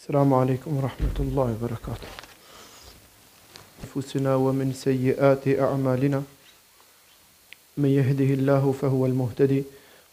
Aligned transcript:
السلام 0.00 0.30
عليكم 0.34 0.76
ورحمة 0.76 1.16
الله 1.22 1.50
وبركاته 1.60 2.08
أنفسنا 3.84 4.32
ومن 4.42 4.70
سيئات 4.78 5.48
أعمالنا 5.60 6.20
من 7.76 7.88
يهده 7.88 8.34
الله 8.38 8.72
فهو 8.82 9.02
المهتدي 9.10 9.60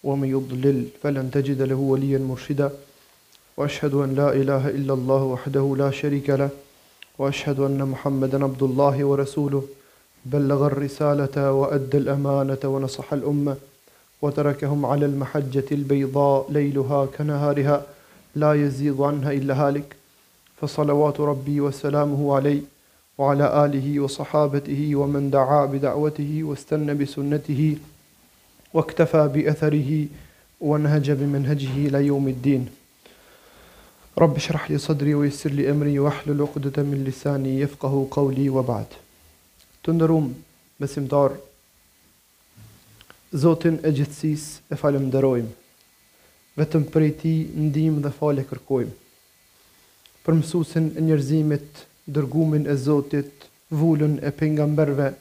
ومن 0.04 0.28
يضلل 0.32 0.84
فلن 1.04 1.32
تجد 1.38 1.62
له 1.72 1.76
وليا 1.94 2.20
مرشدا 2.34 2.70
وأشهد 3.58 3.94
أن 4.06 4.16
لا 4.20 4.28
إله 4.34 4.70
إلا 4.78 4.94
الله 5.00 5.24
وحده 5.34 5.66
لا 5.86 5.92
شريك 6.04 6.28
له 6.30 6.50
وأشهد 7.20 7.60
أن 7.60 7.88
محمدا 7.96 8.44
عبد 8.44 8.64
الله 8.64 9.06
ورسوله 9.12 9.64
بلغ 10.26 10.66
الرسالة 10.72 11.52
وأدى 11.54 11.98
الأمانة 12.04 12.60
ونصح 12.64 13.14
الأمة 13.14 13.56
وتركهم 14.22 14.86
على 14.86 15.06
المحجة 15.06 15.66
البيضاء 15.82 16.52
ليلها 16.52 17.06
كنهارها 17.06 17.86
لا 18.44 18.54
يزيغ 18.62 19.04
عنها 19.06 19.32
إلا 19.32 19.68
هالك 19.68 19.96
فصلوات 20.62 21.20
ربي 21.30 21.58
وسلامه 21.62 22.36
عليه 22.36 22.62
وعلى 23.24 23.48
آله 23.66 24.00
وصحابته 24.00 24.96
ومن 25.04 25.30
دعا 25.36 25.60
بدعوته 25.66 26.32
واستنى 26.50 26.94
بسنته 26.94 27.78
واكتفى 28.74 29.24
بأثره 29.36 30.72
ونهج 30.72 31.12
بمنهجه 31.20 31.76
إلى 31.88 32.04
يوم 32.12 32.28
الدين 32.36 32.68
رب 34.24 34.38
اشرح 34.42 34.70
لي 34.72 34.78
صدري 34.86 35.14
ويسر 35.20 35.52
لي 35.60 35.70
أمري 35.72 36.00
واحلل 36.06 36.40
عقدة 36.46 36.84
من 36.92 37.04
لساني 37.10 37.60
يفقه 37.60 38.08
قولي 38.18 38.50
وبعد 38.58 39.00
تندروم 39.88 40.34
besimtar 40.84 41.32
Zotin 43.44 43.78
e 43.82 43.90
gjithësisë 43.98 44.76
e 44.76 44.78
falemnderojmë 44.78 45.56
vetëm 46.58 46.88
për 46.90 47.06
i 47.06 47.12
ti 47.22 47.34
ndimë 47.70 48.02
dhe 48.06 48.12
fale 48.18 48.44
kërkojmë. 48.50 48.94
Për 50.26 50.36
mësusin 50.40 50.90
e 50.98 51.04
njerëzimit, 51.06 51.84
dërgumin 52.18 52.66
e 52.72 52.76
Zotit, 52.82 53.46
vullën 53.80 54.18
e 54.26 54.34
pingamberve, 54.36 55.12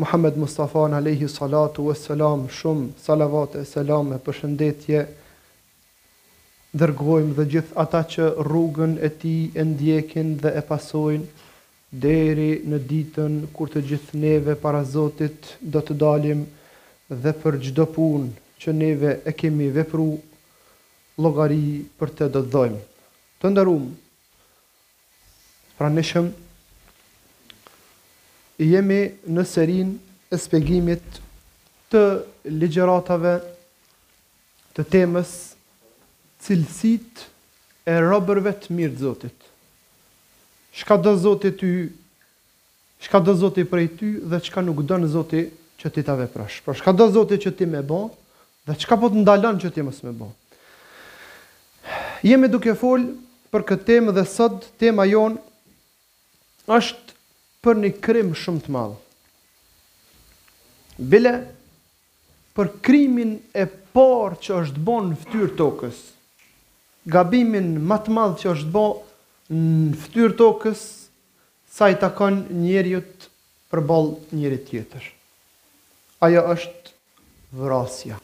Muhammed 0.00 0.38
Mustafa 0.40 0.86
në 0.88 1.02
lehi 1.04 1.28
salatu 1.28 1.84
e 1.92 1.96
selam, 1.98 2.46
shumë 2.48 3.02
salavat 3.04 3.58
e 3.60 3.66
selam 3.68 4.14
e 4.16 4.18
përshëndetje, 4.24 5.02
dërgojmë 6.80 7.34
dhe 7.36 7.46
gjithë 7.54 7.76
ata 7.84 8.00
që 8.14 8.30
rrugën 8.48 8.94
e 9.04 9.10
ti 9.22 9.34
e 9.52 9.66
ndjekin 9.68 10.36
dhe 10.40 10.54
e 10.56 10.62
pasojnë, 10.64 11.48
deri 11.92 12.52
në 12.70 12.78
ditën 12.88 13.34
kur 13.52 13.68
të 13.68 13.82
gjithë 13.90 14.18
neve 14.22 14.54
para 14.62 14.80
Zotit 14.88 15.50
do 15.60 15.82
të 15.84 15.98
dalim 16.00 16.46
dhe 17.20 17.34
për 17.42 17.58
gjdo 17.66 17.84
punë 17.92 18.30
që 18.62 18.72
neve 18.72 19.14
e 19.28 19.32
kemi 19.36 19.66
vepru, 19.74 20.10
logari 21.18 21.84
për 22.00 22.12
të 22.20 22.28
dëdhojmë, 22.36 22.78
Të 23.42 23.48
ndërumë, 23.50 23.88
pra 25.74 25.88
nëshëm, 25.90 26.28
jemi 28.62 28.98
në 29.34 29.42
serin 29.50 29.96
e 30.30 30.38
spegimit 30.38 31.02
të 31.90 32.02
legjeratave 32.62 33.32
të 34.78 34.84
temës 34.94 35.32
cilësit 36.46 37.24
e 37.90 37.96
robërve 37.98 38.52
të 38.62 38.70
mirë 38.78 38.94
të 38.94 39.02
zotit. 39.02 39.48
Shka 40.78 40.94
dë 41.02 41.16
zotit 41.26 41.58
ty, 41.60 41.72
shka 43.04 43.18
dë 43.26 43.34
zotit 43.42 43.66
prej 43.70 43.88
ty 43.98 44.12
dhe 44.22 44.38
shka 44.40 44.62
nuk 44.62 44.86
dë 44.86 45.00
në 45.02 45.10
zotit 45.18 45.50
që 45.82 45.90
ti 45.92 46.06
ta 46.06 46.14
veprash. 46.16 46.62
Pra 46.64 46.74
shka 46.78 46.94
dë 46.94 47.10
zotit 47.18 47.42
që 47.42 47.50
ti 47.58 47.66
me 47.66 47.82
bo 47.82 48.04
dhe 48.66 48.78
shka 48.78 48.94
po 49.02 49.10
të 49.10 49.26
ndalan 49.26 49.58
që 49.58 49.74
ti 49.74 49.82
mësë 49.82 50.06
me 50.06 50.14
bo. 50.22 50.30
Jemi 52.22 52.46
duke 52.46 52.70
folë 52.78 53.16
për 53.52 53.62
këtë 53.66 53.86
temë 53.88 54.12
dhe 54.14 54.22
sot 54.30 54.68
tema 54.78 55.02
jonë 55.10 55.40
është 56.76 57.16
për 57.66 57.80
një 57.82 57.90
krim 58.04 58.28
shumë 58.38 58.62
të 58.62 58.74
madhë. 58.76 58.98
Bile 61.14 61.32
për 62.54 62.70
krimin 62.86 63.34
e 63.58 63.66
parë 63.96 64.38
që 64.46 64.54
është 64.60 64.84
bon 64.86 65.08
në 65.10 65.18
ftyrë 65.24 65.50
tokës, 65.58 65.98
gabimin 67.10 67.74
më 67.90 67.98
të 68.06 68.14
madhë 68.20 68.38
që 68.44 68.52
është 68.54 68.72
bon 68.78 69.02
në 69.56 69.98
ftyrë 70.06 70.36
tokës, 70.38 70.86
sa 71.72 71.88
i 71.90 71.96
takon 71.98 72.42
njerëjut 72.62 73.26
për 73.72 73.82
bol 73.90 74.12
njëri 74.36 74.62
tjetër. 74.70 75.10
Ajo 76.22 76.46
është 76.54 76.94
vrasja. 77.58 78.20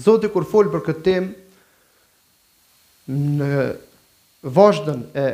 Zotë 0.00 0.30
kur 0.32 0.46
folë 0.48 0.70
për 0.76 0.82
këtë 0.92 1.02
temë, 1.10 1.32
në 3.10 3.48
vazhdën 4.42 5.02
e 5.18 5.24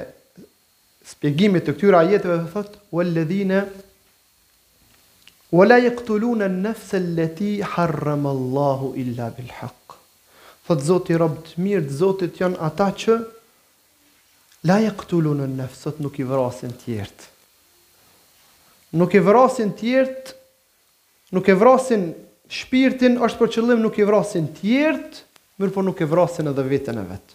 spjegimit 1.09 1.67
të 1.67 1.75
këtyra 1.77 2.01
ajeteve 2.07 2.41
thot 2.53 2.79
walladhina 2.95 3.63
wala 5.53 5.79
yaqtuluna 5.81 6.49
an-nafs 6.49 6.95
allati 6.97 7.59
harrama 7.75 8.33
Allahu 8.37 8.95
illa 9.01 9.31
bil 9.37 9.51
haqq. 9.59 9.97
Fot 10.69 10.83
zoti 10.85 11.17
rob 11.17 11.39
të 11.45 11.61
mirë, 11.65 11.85
të 11.89 11.93
zotit 11.99 12.41
janë 12.43 12.61
ata 12.67 12.89
që 12.93 13.17
la 14.69 14.81
yaqtuluna 14.85 15.47
an-nafs, 15.49 15.85
nuk 16.01 16.17
i 16.19 16.25
vrasin 16.29 16.73
tjert 16.85 17.35
Nuk 18.97 19.13
i 19.15 19.21
vrasin 19.21 19.75
të 19.77 20.07
nuk 21.37 21.45
e 21.45 21.53
vrasin 21.61 22.07
shpirtin, 22.49 23.19
është 23.21 23.37
për 23.37 23.49
qëllim 23.53 23.83
nuk 23.85 23.99
i 24.01 24.05
vrasin 24.09 24.47
të 24.49 24.63
tjerët, 24.63 25.19
mirë 25.61 25.75
po 25.75 25.83
nuk 25.85 26.01
e 26.01 26.07
vrasin 26.09 26.49
edhe 26.49 26.63
vetën 26.71 26.97
e 26.97 27.03
vet. 27.11 27.35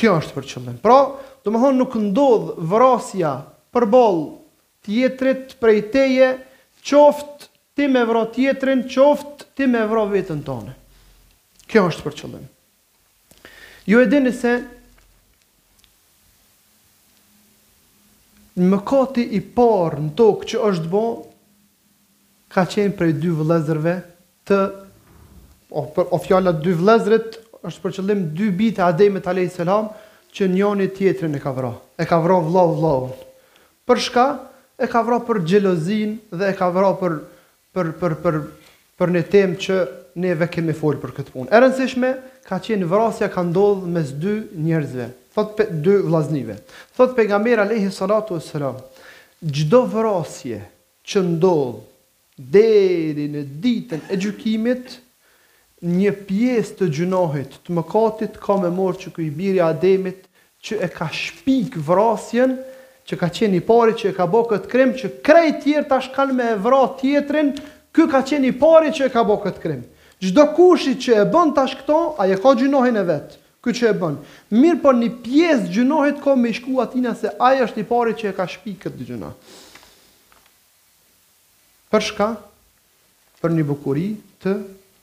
Kjo 0.00 0.14
është 0.16 0.32
për 0.32 0.46
qëllim. 0.48 0.76
Pra, 0.80 0.96
do 1.44 1.52
më 1.52 1.60
thonë 1.60 1.76
nuk 1.76 1.94
ndodh 2.00 2.54
vrasja 2.72 3.34
për 3.74 3.84
boll 3.92 4.20
tjetrit 4.86 5.52
prej 5.60 5.82
teje, 5.92 6.28
qoft 6.88 7.50
ti 7.76 7.84
me 7.92 8.06
vrot 8.08 8.32
tjetrin, 8.38 8.86
qoft 8.88 9.44
ti 9.58 9.68
me 9.68 9.82
vrot 9.90 10.08
veten 10.14 10.40
tonë. 10.46 10.72
Kjo 11.68 11.84
është 11.90 12.06
për 12.06 12.16
qëllim. 12.22 12.46
Ju 13.92 14.00
e 14.00 14.08
dini 14.08 14.32
se 14.36 14.54
më 18.60 18.80
koti 18.86 19.26
i 19.36 19.42
parë 19.56 20.06
në 20.08 20.14
tokë 20.18 20.48
që 20.54 20.62
është 20.70 20.92
bo, 20.92 21.04
ka 22.50 22.64
qenë 22.72 22.96
prej 22.98 23.12
dy 23.22 23.36
vëlezërve 23.40 23.96
të, 24.48 24.60
o, 25.76 25.84
o 25.84 26.24
fjallat 26.24 26.64
dy 26.64 26.72
vëlezërit, 26.80 27.38
është 27.68 27.82
për 27.84 27.94
qëllim 27.96 28.20
dy 28.36 28.48
bita 28.56 28.86
Ademit 28.88 29.26
salam 29.54 29.90
që 30.32 30.46
njëri 30.48 30.88
tjetrin 30.94 31.34
e 31.34 31.40
ka 31.40 31.52
vra. 31.52 31.72
E 31.98 32.04
ka 32.06 32.18
vra 32.22 32.38
vla 32.40 32.64
vla. 32.72 32.94
Për 33.86 33.98
shka? 33.98 34.26
E 34.80 34.86
ka 34.88 35.02
vra 35.04 35.18
për 35.20 35.42
gjelozin 35.44 36.18
dhe 36.32 36.46
e 36.52 36.56
ka 36.56 36.70
vra 36.72 36.94
për, 36.96 37.18
për, 37.74 37.90
për, 38.00 38.14
për, 38.24 38.34
për 38.96 39.08
një 39.12 39.22
tem 39.28 39.56
që 39.60 39.74
neve 40.16 40.46
kemi 40.48 40.72
folë 40.74 41.00
për 41.02 41.12
këtë 41.18 41.32
punë. 41.34 41.50
E 41.52 41.60
rëndësishme, 41.60 42.12
ka 42.48 42.56
qenë 42.64 42.88
vrasja 42.88 43.28
ka 43.30 43.44
ndodhë 43.44 43.90
mes 43.92 44.12
dy 44.16 44.36
njerëzve, 44.64 45.10
thot 45.36 45.52
pe, 45.58 45.66
dy 45.68 45.98
vlaznive. 46.06 46.56
Thot 46.96 47.12
pe 47.16 47.28
nga 47.28 47.38
salatu 47.92 48.36
e 48.36 48.40
çdo 48.40 48.72
gjdo 49.52 49.80
vrasje 49.86 50.58
që 51.04 51.20
ndodhë 51.28 51.78
deri 52.40 53.28
në 53.36 53.44
ditën 53.62 54.00
e 54.08 54.16
gjukimit, 54.16 54.98
një 55.86 56.12
pjesë 56.28 56.74
të 56.80 56.88
gjunohit, 56.92 57.54
të 57.64 57.72
mëkatit 57.78 58.36
ka 58.42 58.56
me 58.60 58.68
morë 58.74 58.98
që 59.06 59.12
këj 59.16 59.28
birja 59.36 59.70
ademit 59.72 60.26
që 60.64 60.76
e 60.84 60.88
ka 60.92 61.06
shpik 61.08 61.76
vrasjen, 61.86 62.58
që 63.08 63.16
ka 63.18 63.28
qenë 63.32 63.60
i 63.60 63.60
pari 63.66 63.94
që 63.98 64.10
e 64.10 64.14
ka 64.16 64.26
bo 64.30 64.42
këtë 64.50 64.68
krim, 64.70 64.92
që 64.94 65.08
krej 65.24 65.54
tjerë 65.64 65.88
tash 65.88 66.10
kanë 66.14 66.36
me 66.36 66.50
e 66.52 66.58
vra 66.62 66.82
tjetrin, 67.00 67.54
kë 67.96 68.04
ka 68.12 68.20
qenë 68.28 68.50
i 68.52 68.56
pari 68.60 68.92
që 68.96 69.08
e 69.08 69.12
ka 69.14 69.24
bo 69.26 69.38
këtë 69.42 69.62
krim. 69.64 69.80
Gjdo 70.20 70.44
kushit 70.54 71.00
që 71.00 71.16
e 71.22 71.28
bën 71.32 71.54
tash 71.56 71.78
këto, 71.80 71.96
a 72.20 72.28
je 72.28 72.36
ka 72.42 72.52
gjunohin 72.60 73.00
e 73.00 73.04
vetë, 73.08 73.40
kë 73.64 73.72
që 73.78 73.86
e 73.90 73.94
bën. 74.02 74.18
Mirë 74.52 74.80
për 74.84 74.98
një 75.00 75.08
pjesë 75.24 75.72
gjunohit 75.74 76.20
ka 76.24 76.34
me 76.38 76.52
ishku 76.52 76.76
atina 76.84 77.14
se 77.16 77.32
aja 77.40 77.64
është 77.64 77.80
i 77.82 77.88
pari 77.88 78.12
që 78.20 78.28
e 78.28 78.34
ka 78.36 78.44
shpik 78.52 78.84
këtë 78.84 79.08
gjuna. 79.08 79.32
Për 81.90 82.06
shka? 82.12 82.28
Për 83.40 83.56
një 83.56 83.64
bukuri 83.66 84.10
të 84.44 84.54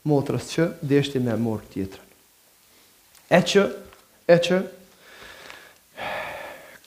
motrës 0.07 0.45
që 0.55 0.67
deshti 0.87 1.19
me 1.23 1.35
morë 1.41 1.67
tjetërën. 1.73 2.15
E 3.27 3.39
që, 3.49 3.63
e 4.33 4.37
që, 4.45 4.57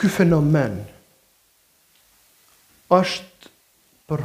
ky 0.01 0.09
fenomen 0.15 0.79
është 2.97 3.51
për 4.11 4.23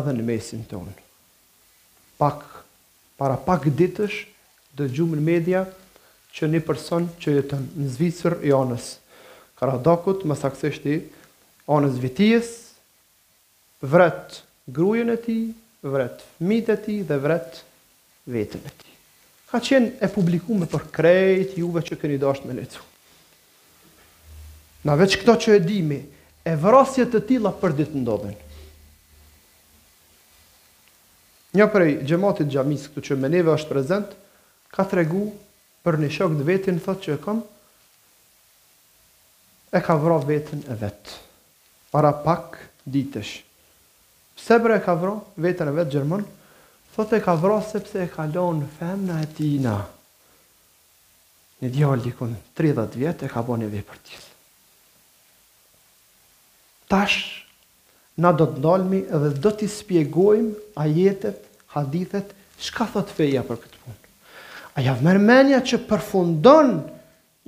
edhe 0.00 0.14
në 0.18 0.24
mesin 0.26 0.64
tonë. 0.68 0.94
Pak, 2.18 2.42
para 3.20 3.36
pak 3.46 3.68
ditësh, 3.78 4.18
dhe 4.76 4.88
gjumë 4.96 5.16
në 5.20 5.24
media 5.28 5.62
që 6.36 6.50
një 6.52 6.64
person 6.66 7.06
që 7.22 7.36
jetën 7.38 7.62
në 7.80 7.92
Zvicër 7.94 8.38
i 8.44 8.50
anës 8.52 8.90
Karadokut, 9.56 10.26
më 10.28 10.34
saksishti 10.36 10.96
anës 11.72 11.94
vitijës, 12.02 12.50
vretë 13.88 14.42
grujën 14.76 15.14
e 15.14 15.16
ti, 15.22 15.38
vretë 15.86 16.46
mitë 16.50 16.74
e 16.76 16.80
ti 16.84 16.98
dhe 17.08 17.16
vretë 17.24 17.62
vetën 18.26 18.60
e 18.66 18.72
ti. 18.76 18.92
Ka 19.46 19.60
qenë 19.62 20.00
e 20.02 20.08
publikume 20.10 20.66
për 20.70 20.86
krejt 20.94 21.56
juve 21.60 21.82
që 21.86 21.98
keni 22.00 22.18
dasht 22.20 22.46
me 22.48 22.56
lecu. 22.58 22.82
Na 24.86 24.96
veç 24.98 25.14
këto 25.20 25.36
që 25.46 25.54
e 25.58 25.62
dimi, 25.62 26.00
e 26.46 26.52
vrasjet 26.58 27.10
të 27.14 27.22
tila 27.30 27.52
për 27.58 27.74
ditë 27.80 28.00
ndodhen. 28.02 28.36
Një 31.56 31.66
prej 31.72 31.94
gjematit 32.06 32.50
gjamis 32.52 32.88
këtu 32.90 33.04
që 33.10 33.16
me 33.18 33.30
neve 33.32 33.54
është 33.54 33.70
prezent, 33.72 34.12
ka 34.74 34.84
të 34.84 34.98
regu 35.00 35.24
për 35.86 35.98
një 36.02 36.10
shok 36.18 36.34
të 36.36 36.46
vetin, 36.46 36.80
thot 36.82 37.00
që 37.06 37.16
e 37.16 37.20
kam, 37.24 37.40
e 39.74 39.80
ka 39.82 39.96
vra 40.02 40.20
vetën 40.26 40.66
e 40.66 40.76
vetë. 40.82 41.16
Para 41.94 42.10
pak 42.12 42.58
ditësh. 42.90 43.38
Sebre 44.36 44.76
e 44.78 44.82
ka 44.84 44.94
vra 45.00 45.16
vetën 45.40 45.70
e 45.70 45.76
vetë 45.78 45.94
gjermën? 45.96 46.26
Thot 46.96 47.12
e 47.12 47.20
ka 47.20 47.34
vrasë 47.36 47.74
sepse 47.76 47.98
e 48.06 48.08
kalon 48.08 48.62
femna 48.78 49.18
e 49.20 49.26
tina. 49.36 49.74
Një 51.60 51.68
djali 51.74 52.12
30 52.56 52.96
vjetë 52.96 53.28
e 53.28 53.32
ka 53.32 53.42
bo 53.44 53.52
një 53.60 53.68
vipër 53.68 53.98
tjilë. 54.06 54.30
Tash, 56.88 57.18
na 58.16 58.32
do 58.32 58.46
të 58.48 58.62
ndalmi 58.62 59.02
edhe 59.12 59.28
do 59.44 59.52
t'i 59.52 59.68
spjegojmë 59.68 60.72
a 60.80 60.88
jetet, 60.88 61.38
hadithet, 61.76 62.32
shka 62.64 62.88
thot 62.94 63.12
feja 63.12 63.44
për 63.44 63.60
këtë 63.60 63.82
punë. 63.84 63.98
A 64.78 64.86
javë 64.88 65.04
mërmenja 65.10 65.60
që 65.68 65.82
përfundon 65.90 66.72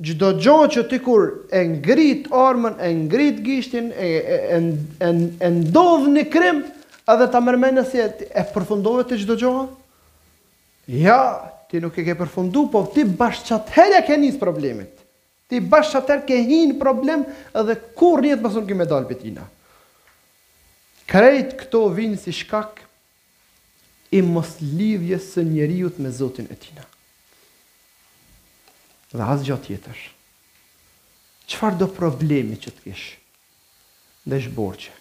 gjdo 0.04 0.34
gjohë 0.44 0.68
që 0.76 0.86
t'i 0.90 1.00
kur 1.08 1.30
e 1.56 1.64
ngrit 1.72 2.28
armën, 2.36 2.76
e 2.84 2.88
ngrit 3.00 3.40
gishtin, 3.48 3.94
e, 3.96 4.12
e, 4.18 4.40
e, 4.58 4.58
e, 5.00 5.14
e 5.40 5.54
ndodhë 5.62 6.16
një 6.18 6.28
krimë, 6.36 6.74
edhe 7.08 7.28
ta 7.32 7.40
mërmene 7.42 7.82
si 7.88 8.00
e 8.02 8.44
përfundove 8.52 9.06
të 9.08 9.16
gjithë 9.22 9.36
gjoha? 9.42 9.64
Ja, 10.98 11.18
ti 11.70 11.80
nuk 11.82 11.96
e 12.00 12.04
ke 12.06 12.14
përfundu, 12.18 12.66
po 12.72 12.84
ti 12.92 13.04
bashkë 13.04 13.62
e 14.00 14.02
ke 14.06 14.18
njësë 14.20 14.40
problemit. 14.40 15.02
Ti 15.48 15.60
bashkë 15.64 16.16
ke 16.28 16.38
hinë 16.44 16.78
problem 16.80 17.24
edhe 17.56 17.78
kur 17.96 18.20
njëtë 18.24 18.42
pasur 18.44 18.66
kime 18.68 18.84
dalë 18.88 19.08
për 19.08 19.20
tina. 19.22 19.46
Krejtë 21.08 21.56
këto 21.64 21.86
vinë 21.96 22.18
si 22.20 22.32
shkak 22.36 22.82
i 24.16 24.20
mos 24.24 24.58
lidhje 24.60 25.16
së 25.20 25.44
njeriut 25.48 25.96
me 26.00 26.12
Zotin 26.12 26.48
e 26.52 26.56
tina. 26.56 26.84
Dhe 29.12 29.24
asë 29.24 29.48
gjatë 29.48 29.68
tjetër. 29.70 30.00
Qëfar 31.48 31.76
do 31.80 31.88
problemi 31.96 32.58
që 32.60 32.72
të 32.76 32.82
kishë? 32.84 33.12
Dhe 34.28 34.42
borqë, 34.52 34.92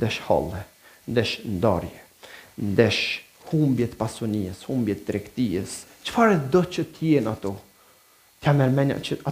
dhe 0.00 0.08
shhollë, 0.16 0.62
ndesh 1.06 1.40
ndarje, 1.44 2.00
ndesh 2.58 3.20
humbjet 3.50 3.94
pasunies, 4.00 4.64
humbjet 4.66 5.04
drektijes, 5.06 5.84
qëfar 6.04 6.30
e 6.32 6.38
do 6.52 6.62
që 6.64 6.84
ti 6.96 7.14
e 7.18 7.22
në 7.24 7.32
ato? 7.32 7.54
a 8.44 8.52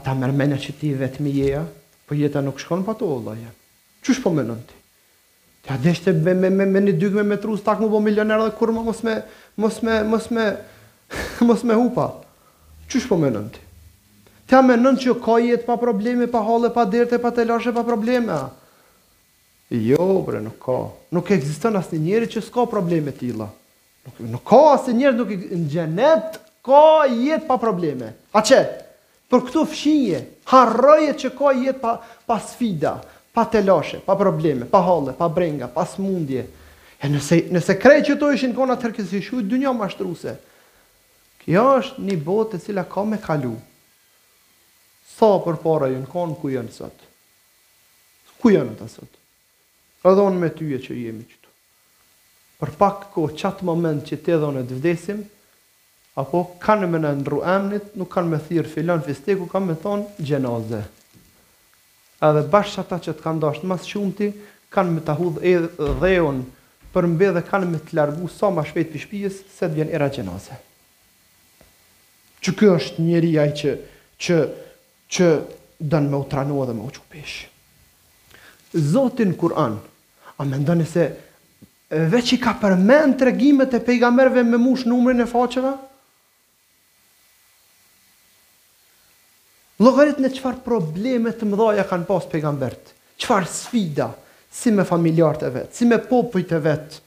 ta 0.00 0.14
mërmenja 0.16 0.56
që 0.56 0.72
ti 0.80 0.94
vetë 0.96 1.20
mi 1.20 1.34
jeja, 1.36 1.64
po 2.08 2.16
jeta 2.16 2.40
nuk 2.40 2.58
shkon 2.60 2.80
pa 2.86 2.94
to, 2.96 3.04
Allah, 3.12 3.36
ja. 3.42 3.50
Qësh 4.02 4.22
po 4.24 4.32
më 4.32 4.44
ti? 4.64 4.78
A 5.68 5.76
desh 5.78 6.00
të 6.02 6.14
me, 6.24 6.32
me, 6.32 6.48
me, 6.50 6.64
me 6.66 6.80
një 6.82 6.94
dykë 6.98 7.20
me 7.20 7.34
me 7.34 7.36
tru, 7.38 7.58
së 7.60 7.66
tak 7.66 7.82
mu 7.84 7.90
bo 7.92 8.00
milioner 8.00 8.40
dhe 8.40 8.54
kur 8.56 8.72
më 8.72 8.80
mos 8.86 9.02
me, 9.04 9.18
mos 9.60 9.82
me, 9.84 10.00
mos 10.08 10.30
me, 10.32 10.46
mos 11.48 11.60
me 11.62 11.76
hupa. 11.76 12.08
Qësh 12.88 13.04
po 13.10 13.20
më 13.20 13.30
ti? 13.52 13.60
Ta 14.48 14.62
me 14.64 14.80
që 14.80 15.14
ka 15.24 15.36
jetë 15.44 15.68
pa 15.68 15.76
probleme, 15.78 16.26
pa 16.26 16.40
hallë, 16.42 16.72
pa 16.74 16.88
derte, 16.88 17.20
pa 17.20 17.30
telashe, 17.36 17.68
pa 17.72 17.84
probleme, 17.86 18.32
a? 18.32 18.48
Jo, 19.72 20.20
bre, 20.26 20.40
nuk 20.44 20.58
ka. 20.60 20.76
Nuk 21.16 21.30
ekziston 21.32 21.78
asnjë 21.80 21.98
njeri 22.04 22.26
që 22.34 22.42
s'ka 22.44 22.66
probleme 22.68 23.12
të 23.14 23.20
tilla. 23.22 23.46
Nuk, 24.20 24.42
ka 24.50 24.58
asnjë 24.74 24.96
njeri 24.98 25.16
nuk 25.16 25.30
në 25.32 25.60
gjenet, 25.72 26.34
ka 26.66 26.82
jetë 27.08 27.48
pa 27.48 27.56
probleme. 27.62 28.10
A 28.36 28.42
çe? 28.44 28.58
Për 29.32 29.44
këtu 29.46 29.62
fshije, 29.70 30.18
harroje 30.52 31.14
që 31.22 31.30
ka 31.38 31.52
jetë 31.56 31.80
pa 31.80 31.94
pa 32.28 32.36
sfida, 32.44 32.98
pa 33.32 33.46
telashe, 33.48 34.02
pa 34.04 34.12
probleme, 34.20 34.68
pa 34.68 34.82
holle, 34.84 35.14
pa 35.16 35.30
brenga, 35.32 35.70
pa 35.72 35.86
smundje. 35.88 36.44
E 37.00 37.08
nëse 37.08 37.40
nëse 37.54 37.78
krej 37.80 38.04
që 38.10 38.18
to 38.20 38.28
ishin 38.36 38.52
kona 38.54 38.76
të 38.78 38.92
kësaj 38.98 39.24
shujë 39.30 39.48
dynjë 39.54 39.72
mashtruese. 39.78 40.36
Kjo 41.46 41.64
është 41.80 42.04
një 42.10 42.18
botë 42.28 42.60
e 42.60 42.64
cila 42.66 42.84
ka 42.92 43.08
me 43.08 43.16
kalu. 43.24 43.56
Sa 45.16 45.32
për 45.44 45.56
para 45.64 45.88
ju 45.88 45.96
në 46.04 46.12
konë 46.12 46.36
ku 46.42 46.52
janë 46.52 46.76
sot? 46.76 47.08
Ku 48.36 48.52
janë 48.52 48.76
të 48.82 48.92
sotë? 48.98 49.21
Edhe 50.02 50.18
onë 50.26 50.40
me 50.42 50.48
tyje 50.50 50.80
që 50.82 50.96
jemi 50.98 51.22
qëtu. 51.28 51.50
Për 52.58 52.72
pak 52.78 53.04
ko 53.14 53.28
qatë 53.38 53.66
moment 53.66 54.02
që 54.08 54.18
të 54.22 54.34
edhe 54.36 54.48
onë 54.48 54.62
e 54.64 54.68
dvdesim, 54.72 55.20
apo 56.18 56.40
kanë 56.62 56.88
me 56.92 57.00
në 57.02 57.12
ndru 57.20 57.38
emnit, 57.54 57.92
nuk 57.98 58.10
kanë 58.14 58.32
me 58.34 58.40
thirë 58.48 58.72
filan 58.74 59.04
fisteku, 59.06 59.46
kanë 59.50 59.68
me 59.72 59.76
thonë 59.82 60.26
gjenaze. 60.28 60.82
Edhe 62.22 62.42
bashkë 62.50 62.82
ata 62.84 62.98
që 63.06 63.14
të 63.18 63.24
kanë 63.26 63.42
dashtë 63.46 63.70
mas 63.70 63.86
shumëti, 63.90 64.32
kanë 64.74 64.96
me 64.96 65.04
të 65.06 65.16
hudhë 65.20 65.54
edhe 65.54 65.94
dhe 66.02 66.34
për 66.92 67.06
mbe 67.08 67.30
dhe 67.32 67.40
kanë 67.48 67.70
me 67.72 67.78
të 67.80 67.96
largu 67.96 68.26
sa 68.28 68.50
ma 68.52 68.66
shpejt 68.68 68.90
për 68.92 69.02
shpijës, 69.06 69.36
se 69.54 69.64
të 69.64 69.76
vjen 69.78 69.92
era 69.96 70.10
gjenaze. 70.12 70.58
Që 72.42 72.52
kë 72.58 72.68
është 72.74 73.04
njeri 73.06 73.30
aj 73.40 73.52
që, 73.60 73.72
që, 74.22 74.38
që 75.14 75.28
dënë 75.94 76.10
me 76.12 76.20
u 76.20 76.26
tranua 76.32 76.66
dhe 76.68 76.74
me 76.76 76.84
u 76.84 76.90
qupesh. 76.92 77.46
Zotin 78.92 79.32
Kur'an, 79.40 79.78
A 80.36 80.42
me 80.44 80.56
ndoni 80.56 80.84
se 80.86 81.08
veç 82.08 82.32
i 82.36 82.40
ka 82.40 82.54
përmen 82.60 83.12
të 83.20 83.28
regimet 83.32 83.74
e 83.76 83.80
pejgamerve 83.84 84.44
me 84.48 84.56
mush 84.60 84.86
numrin 84.88 85.20
e 85.20 85.26
faqeve? 85.28 85.72
Logarit 89.82 90.20
në 90.22 90.30
qëfar 90.36 90.60
problemet 90.64 91.40
të 91.40 91.48
mëdhaja 91.50 91.84
kanë 91.90 92.06
pas 92.06 92.26
pejgambert, 92.30 92.92
qëfar 93.18 93.48
sfida, 93.50 94.12
si 94.52 94.70
me 94.70 94.84
familjarët 94.86 95.44
e 95.48 95.48
vetë, 95.54 95.74
si 95.74 95.88
me 95.90 95.98
popujt 95.98 96.52
e 96.54 96.60
vetë, 96.64 97.00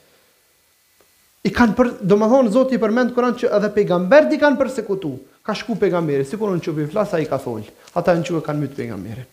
i 1.46 1.52
kanë 1.56 1.76
për, 1.78 1.90
do 2.02 2.18
më 2.20 2.30
thonë, 2.32 2.52
Zotë 2.56 2.76
i 2.76 2.82
përmendë 2.82 3.14
kuran 3.16 3.36
që 3.40 3.52
edhe 3.56 3.70
pejgambert 3.76 4.34
i 4.34 4.40
kanë 4.42 4.58
përsekutu, 4.60 5.12
ka 5.46 5.54
shku 5.56 5.76
pejgamberi, 5.80 6.26
si 6.28 6.40
kur 6.42 6.52
në 6.56 6.76
i 6.84 6.90
flasa 6.92 7.20
i 7.22 7.30
ka 7.30 7.38
tholë, 7.40 7.70
ata 7.96 8.18
në 8.18 8.26
qupi 8.28 8.46
kanë 8.50 8.66
mytë 8.66 8.78
pejgamberit 8.82 9.32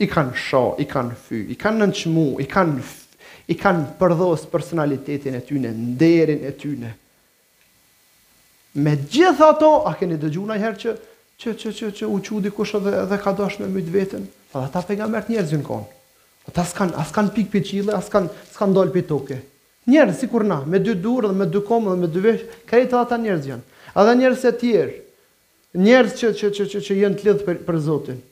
i 0.00 0.06
kanë 0.08 0.34
sho, 0.38 0.64
i 0.80 0.86
kanë 0.88 1.16
fy, 1.26 1.42
i 1.52 1.56
kanë 1.58 1.82
nënçmu, 1.84 2.32
i 2.42 2.46
kanë 2.50 2.88
i 3.50 3.56
kanë 3.58 3.96
përdhos 3.98 4.44
personalitetin 4.48 5.34
e 5.34 5.40
tyne, 5.44 5.72
nderin 5.74 6.44
e 6.46 6.52
tyne. 6.56 6.92
Me 8.78 8.92
gjithë 8.96 9.44
ato, 9.52 9.70
a 9.88 9.96
keni 9.98 10.14
dëgju 10.22 10.44
në 10.48 10.56
herë 10.62 10.78
që, 10.80 10.92
që, 11.42 11.54
që, 11.60 11.72
që, 11.78 11.88
që 11.98 12.06
u 12.08 12.20
qudi 12.24 12.52
kush 12.54 12.76
edhe, 12.78 12.94
edhe 13.02 13.18
ka 13.20 13.32
dosh 13.36 13.58
me 13.60 13.66
mëjtë 13.72 13.94
vetën? 13.96 14.24
Pa 14.54 14.62
dhe 14.62 14.70
ta 14.76 14.82
për 14.86 15.00
nga 15.00 15.08
mërtë 15.16 15.34
njerëzë 15.34 15.58
në 15.58 15.66
konë. 15.68 15.90
Ata 16.52 16.64
s'kan, 16.70 16.94
s'kan 17.10 17.28
pik 17.34 17.50
për 17.52 17.64
qile, 17.66 17.98
s'kan, 18.06 18.30
s'kan 18.54 18.72
dol 18.78 18.94
për 18.94 19.08
toke. 19.10 19.40
Njerëz, 19.90 20.16
si 20.22 20.30
kur 20.30 20.46
na, 20.46 20.60
me 20.64 20.80
dy 20.80 20.94
durë 21.02 21.32
dhe 21.32 21.40
me 21.42 21.50
dy 21.50 21.64
komë 21.66 21.92
dhe 21.96 22.00
me 22.04 22.08
dy 22.14 22.24
veshë, 22.24 22.60
dhe 22.70 22.82
ata 23.00 23.18
njerëz 23.24 23.50
janë. 23.52 23.68
dhe 24.06 24.14
njerëz 24.22 24.44
e 24.44 24.54
tjerë, 24.62 24.96
njerëz 25.84 26.14
që, 26.20 26.32
që, 26.40 26.50
që, 26.56 26.66
që, 26.72 26.86
që 26.88 27.00
jenë 27.02 27.18
të 27.20 27.26
lidhë 27.28 27.46
për, 27.48 27.60
për 27.68 27.78
Zotinë. 27.90 28.22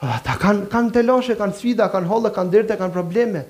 Ata 0.00 0.32
po, 0.38 0.40
kanë 0.46 0.66
kanë 0.72 0.94
të 0.96 1.34
kanë 1.36 1.56
sfida, 1.58 1.86
kanë 1.92 2.08
holla, 2.08 2.30
kanë 2.32 2.50
dërte, 2.54 2.76
kanë 2.80 2.94
probleme. 2.94 3.42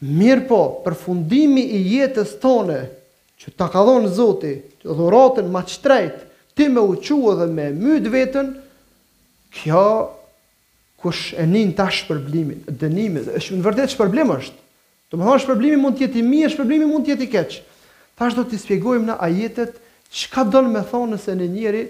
Mirë 0.00 0.46
po, 0.48 0.60
përfundimi 0.84 1.60
i 1.76 1.82
jetës 1.98 2.38
tone, 2.40 2.78
që 3.40 3.52
ta 3.58 3.66
ka 3.68 3.82
dhënë 3.84 4.12
Zoti, 4.16 4.54
dhuratën 4.82 5.48
më 5.52 5.62
të 5.68 6.26
ti 6.56 6.66
më 6.68 6.80
u 6.88 6.94
dhe 6.94 7.32
edhe 7.32 7.46
me 7.56 7.66
myt 7.82 8.06
vetën, 8.12 8.48
kjo 9.50 10.16
kush 11.00 11.32
e 11.40 11.44
nin 11.48 11.70
tash 11.72 12.02
për 12.08 12.18
blimin, 12.20 12.64
dënimin, 12.68 13.28
është 13.36 13.54
një 13.56 13.64
vërtet 13.64 13.92
çproblem 13.94 14.32
është. 14.36 14.56
Të 15.10 15.16
më 15.18 15.24
thonë 15.26 15.42
shpërblimi 15.42 15.76
mund 15.80 15.96
të 15.96 16.04
jetë 16.04 16.18
i 16.20 16.22
mirë, 16.24 16.50
shpërblimi 16.52 16.86
mund 16.86 17.04
të 17.06 17.14
jetë 17.14 17.24
i 17.24 17.30
keq. 17.32 17.54
Tash 18.14 18.34
do 18.36 18.44
t'i 18.46 18.60
shpjegojmë 18.60 19.08
në 19.08 19.16
ajetet 19.24 19.78
çka 20.14 20.44
do 20.46 20.60
të 20.70 20.82
thonë 20.92 21.18
se 21.18 21.34
në 21.34 21.48
njëri 21.56 21.80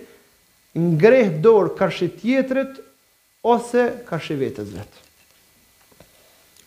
ngreh 0.95 1.35
dorë 1.45 1.75
karshi 1.77 2.07
tjetrit 2.21 2.79
ose 3.43 3.85
ka 4.07 4.19
shivetës 4.21 4.69
vetë. 4.75 5.09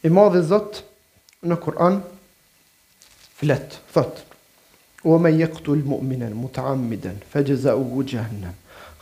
I 0.04 0.10
madhe 0.12 0.42
zotë 0.44 0.82
në 1.48 1.58
Kur'an, 1.64 2.00
fletë, 3.40 3.80
thotë, 3.94 4.24
o 5.06 5.18
me 5.20 5.32
jektu 5.36 5.76
lë 5.78 5.86
mu'minen, 5.88 6.36
mutammiden, 6.40 7.20
fejëza 7.32 7.76
u 7.80 7.86
gu 7.92 8.06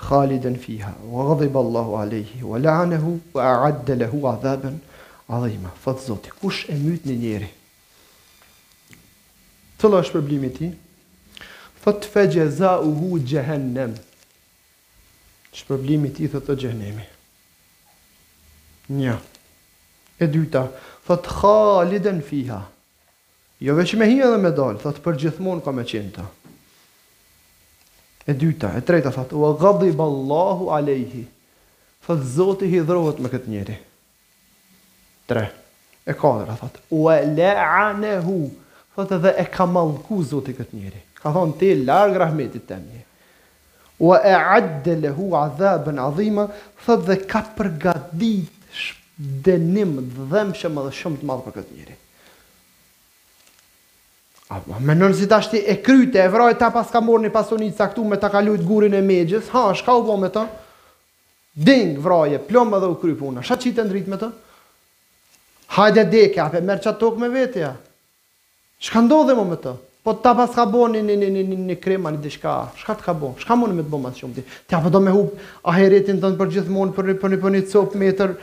khaliden 0.01 0.55
fiha, 0.57 0.95
wa 1.05 1.27
gëdhib 1.29 1.55
Allahu 1.59 1.95
aleyhi, 2.01 2.41
wa 2.41 2.57
la'anehu, 2.57 3.19
wa 3.35 3.41
a'addelehu 3.51 4.23
a 4.25 4.33
dhaben, 4.41 4.79
a 5.29 5.37
dhejma, 5.43 5.69
fatë 5.83 6.05
zotë, 6.07 6.31
kush 6.41 6.65
e 6.69 6.73
mytë 6.73 7.05
një 7.11 7.17
njeri? 7.21 7.51
Tëllë 9.77 10.01
është 10.01 10.15
problemi 10.17 10.49
ti, 10.57 10.71
fatë 11.85 12.09
fejëza 12.15 12.75
u 12.89 12.95
gu 12.97 13.21
gjehnem, 13.29 13.93
ti, 15.53 16.25
thëtë 16.25 16.47
të 16.49 16.59
gjëhnemi. 16.65 17.05
Një. 18.91 19.15
E 20.21 20.27
dyta, 20.29 20.65
thot 21.07 21.27
Khaliden 21.39 22.19
fiha. 22.25 22.59
Jo 23.61 23.75
veç 23.77 23.93
me 23.99 24.07
hija 24.09 24.29
dhe 24.33 24.39
me 24.41 24.51
dal, 24.57 24.77
thot 24.81 24.99
për 25.05 25.17
gjithmonë 25.23 25.63
ka 25.65 25.71
me 25.77 25.85
qenë 25.87 26.13
ta. 26.17 26.25
E 28.29 28.35
dyta, 28.37 28.73
e 28.77 28.81
treta 28.85 29.11
thot 29.15 29.31
wa 29.41 29.51
ghadiba 29.57 30.03
Allahu 30.11 30.69
alayhi. 30.77 31.23
Thot 32.05 32.21
Zoti 32.35 32.67
i 32.73 32.81
me 32.81 33.31
këtë 33.35 33.47
njeri. 33.49 33.77
Tre. 35.29 35.45
E 36.05 36.13
katra 36.17 36.55
thot 36.57 36.79
wa 36.91 37.15
la'anahu. 37.21 38.39
Thot 38.95 39.11
edhe 39.17 39.35
e 39.41 39.45
ka 39.45 39.65
mallku 39.65 40.21
Zoti 40.23 40.55
këtë 40.57 40.75
njeri. 40.77 41.01
Ka 41.21 41.31
thonë, 41.33 41.57
ti 41.59 41.69
larg 41.85 42.17
rahmetit 42.17 42.65
të 42.65 42.77
tij. 42.81 43.05
Wa 44.01 44.17
a'adda 44.17 44.95
lahu 45.03 45.31
'adhaban 45.37 45.99
'azima, 46.01 46.47
thot 46.85 47.05
dhe 47.05 47.19
ka 47.29 47.41
përgatitur 47.57 48.59
denim 49.19 49.97
dhemshë 50.31 50.69
më 50.73 50.83
dhe 50.87 50.93
shumë 50.99 51.19
të 51.21 51.27
madhë 51.27 51.43
për 51.47 51.55
këtë 51.57 51.75
njëri. 51.75 51.95
A, 54.51 54.59
a 54.59 54.79
me 54.83 54.95
nënë 54.95 55.17
si 55.19 55.27
tashti 55.31 55.61
e 55.63 55.75
kryte, 55.83 56.19
e 56.19 56.31
vraj 56.31 56.53
ta 56.59 56.71
pas 56.75 56.89
ka 56.91 57.01
morë 57.03 57.25
një 57.27 57.33
pasonit 57.35 57.77
saktu 57.77 58.03
me 58.05 58.17
ta 58.19 58.29
kalujt 58.33 58.63
gurin 58.67 58.95
e 58.97 59.01
meqës, 59.03 59.51
ha, 59.55 59.69
shka 59.75 59.95
u 59.95 60.03
bo 60.07 60.17
me 60.19 60.29
të? 60.33 60.45
Ding, 61.67 61.97
vraje, 61.99 62.39
plomë 62.47 62.79
dhe 62.81 62.89
u 62.91 62.97
kry 62.99 63.15
puna, 63.19 63.43
shka 63.43 63.57
qitë 63.65 63.85
ndrit 63.89 64.07
me 64.11 64.19
të? 64.19 64.31
Hajde 65.77 66.07
deke, 66.11 66.41
ape, 66.43 66.61
merë 66.67 66.83
qatë 66.83 66.99
tokë 66.99 67.23
me 67.25 67.29
vetja. 67.31 67.71
Shka 68.83 69.05
ndodhe 69.05 69.35
mu 69.37 69.45
me 69.47 69.59
të? 69.61 69.75
Po 70.01 70.15
ta 70.17 70.31
pa 70.33 70.47
ka 70.49 70.63
bo 70.65 70.87
një, 70.89 71.03
një, 71.05 71.15
një, 71.21 71.27
një, 71.35 71.57
një 71.69 71.75
krema, 71.77 72.11
një 72.15 72.23
dishka, 72.23 72.55
shka 72.81 72.95
të 72.97 73.05
ka 73.07 73.13
bo? 73.15 73.35
Shka 73.39 73.53
mune 73.59 73.75
me 73.77 73.85
të 73.85 73.91
bo 73.93 73.99
ma 74.01 74.11
të 74.11 74.23
shumë 74.23 74.39
ti? 74.39 74.43
Ti 74.67 74.75
apë 74.79 74.89
do 74.95 74.99
me 75.03 75.13
hup 75.13 75.37
aheretin 75.71 76.17
të 76.19 76.31
në 76.33 76.39
për 76.39 76.51
gjithmonë 76.55 76.95
për 76.97 77.09
një, 77.11 77.17
për 77.21 77.35
një, 77.35 77.39
për 77.43 77.55
një, 77.55 77.61
copë 77.71 78.01
metër, 78.01 78.33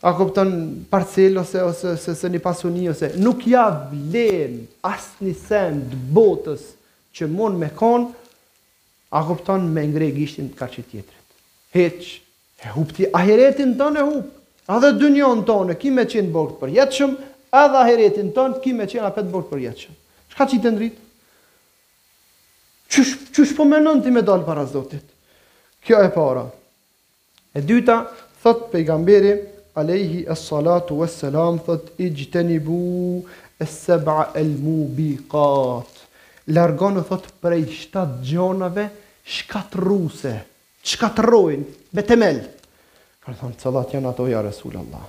a 0.00 0.14
kupton 0.16 0.74
parcel 0.88 1.36
ose 1.38 1.58
ose 1.60 1.96
se 1.96 2.14
se 2.14 2.28
një 2.30 2.38
pasuni 2.38 2.86
ose 2.88 3.14
nuk 3.18 3.42
ja 3.50 3.64
vlen 3.90 4.60
asnjë 4.86 5.32
send 5.34 5.96
botës 6.14 6.68
që 7.10 7.26
mund 7.26 7.58
me 7.58 7.72
kon 7.74 8.04
a 9.10 9.22
kupton 9.26 9.66
me 9.74 9.82
ngregishtin 9.90 10.52
të 10.52 10.58
kaçi 10.60 10.84
tjetrit 10.92 11.26
heq 11.74 12.04
e 12.62 12.74
hupti 12.76 13.08
ahiretin 13.10 13.74
tonë 13.74 13.98
e 13.98 14.06
hup 14.06 14.70
edhe 14.76 14.92
dynjon 15.02 15.42
tonë 15.50 15.74
ki 15.80 15.88
kime 15.88 16.06
qenë 16.14 16.30
bogët 16.36 16.60
për 16.62 16.74
jetëshëm 16.78 17.16
edhe 17.64 17.82
ahiretin 17.82 18.30
tonë 18.38 18.60
ki 18.62 18.68
kime 18.70 18.86
qenë 18.86 19.08
apet 19.10 19.32
bogët 19.34 19.50
për 19.50 19.64
jetëshëm 19.66 19.98
shka 20.36 20.46
që 20.52 20.58
i 20.58 20.62
të 20.68 20.72
ndrit 20.76 21.02
qysh, 22.94 23.12
qysh 23.34 23.56
po 23.58 23.66
menon 23.66 23.98
ti 24.06 24.14
me 24.14 24.22
dalë 24.22 24.46
para 24.46 24.62
zotit 24.70 25.10
kjo 25.82 26.04
e 26.06 26.12
para 26.14 26.46
e 27.58 27.66
dyta 27.66 28.04
thot 28.38 28.68
pejgamberi 28.70 29.32
gamberi 29.34 29.56
alaihi 29.80 30.26
as-salatu 30.34 30.98
wa 31.00 31.06
s-salam, 31.06 31.58
thët 31.64 31.94
i 32.02 32.10
gjitheni 32.10 32.58
bu 32.62 33.22
e 33.58 33.64
seba 33.66 34.30
e 34.34 34.42
lmu 34.42 34.78
prej 37.42 37.66
shtat 37.82 38.18
gjonave, 38.24 38.88
shkat 39.22 39.74
ruse, 39.78 40.34
shkat 40.82 41.18
rojnë, 41.28 42.04
temel. 42.06 42.40
Ka 43.22 43.34
thonë, 43.36 43.58
të 43.58 43.66
salat 43.66 43.92
janë 43.94 44.10
ato, 44.10 44.26
ja 44.30 44.40
Resul 44.42 44.78
Allah. 44.80 45.04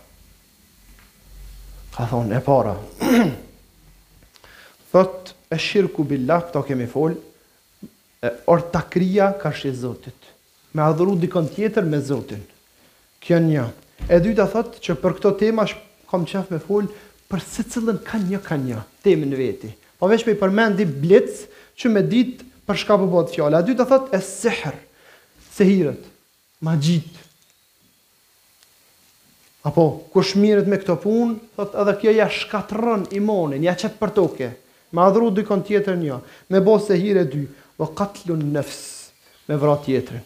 Ka 1.96 2.06
thonë, 2.12 2.36
e 2.36 2.42
para. 2.44 2.74
thot 4.92 5.34
e 5.50 5.56
shirë 5.58 5.94
ku 5.96 6.04
kemi 6.06 6.88
fol, 6.88 7.16
ortakria 8.52 9.32
ka 9.40 9.52
shi 9.52 9.72
zotit. 9.74 10.18
Me 10.76 10.84
adhuru 10.84 11.16
dikon 11.18 11.48
tjetër 11.50 11.86
me 11.90 12.02
zotin. 12.06 12.42
Kjo 13.20 13.40
një, 13.44 13.64
E 14.08 14.15
dyta 14.24 14.46
thot 14.48 14.77
që 14.82 14.96
për 15.03 15.18
këto 15.18 15.32
tema 15.41 15.65
sh 15.68 15.75
kam 16.10 16.24
qef 16.29 16.48
me 16.53 16.58
fol 16.63 16.88
për 17.29 17.41
se 17.44 17.65
cilën 17.74 18.00
ka 18.08 18.18
një 18.22 18.39
ka 18.46 18.56
një 18.58 18.79
temë 19.06 19.27
në 19.32 19.39
veti. 19.41 19.72
Po 20.00 20.08
veç 20.10 20.24
me 20.25 20.34
i 20.36 20.39
përmendi 20.39 20.86
blitz 20.88 21.44
që 21.79 21.91
me 21.91 22.01
dit 22.10 22.39
për 22.70 22.79
shka 22.84 22.98
për 23.00 23.10
po 23.12 23.18
bëtë 23.20 23.36
fjallë. 23.36 23.60
E 23.60 23.68
dyta 23.68 23.86
thot 23.89 24.13
e 24.15 24.22
sehr. 24.24 24.77
sehirët, 25.60 26.06
ma 26.63 26.77
gjitë. 26.79 27.18
Apo, 29.68 29.84
kush 30.13 30.38
mirët 30.39 30.70
me 30.72 30.77
këto 30.79 30.96
punë, 31.03 31.34
thot 31.58 31.75
edhe 31.82 31.98
kjo 32.00 32.13
ja 32.15 32.29
shkatron 32.32 33.03
imonin, 33.20 33.65
ja 33.68 33.74
qëtë 33.75 34.00
për 34.00 34.13
toke. 34.15 34.48
Ma 34.96 35.10
dy 35.13 35.44
kon 35.46 35.62
tjetër 35.68 36.00
një, 36.00 36.08
jo, 36.08 36.22
me 36.50 36.62
bo 36.65 36.79
sehirë 36.79 37.25
dy, 37.34 37.41
me 37.77 37.89
katlun 38.00 38.48
nëfs, 38.56 38.79
me 39.50 39.60
vrat 39.60 39.84
tjetërin 39.86 40.24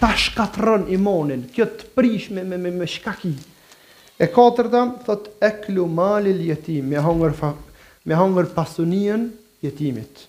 ta 0.00 0.10
shkatrën 0.16 0.86
imonin, 0.96 1.42
kjo 1.52 1.66
të 1.68 1.90
prish 1.94 2.30
me, 2.32 2.42
me, 2.48 2.56
me 2.58 2.86
shkaki. 2.88 3.32
E 4.20 4.26
katërta, 4.32 4.82
thot, 5.04 5.28
e 5.44 5.50
klu 5.62 5.84
malil 5.88 6.40
jetim, 6.48 6.88
me 6.90 7.00
hongër 7.04 7.34
fa, 7.36 7.52
me 8.08 8.16
hangër 8.16 8.48
pasunien 8.56 9.28
jetimit, 9.64 10.22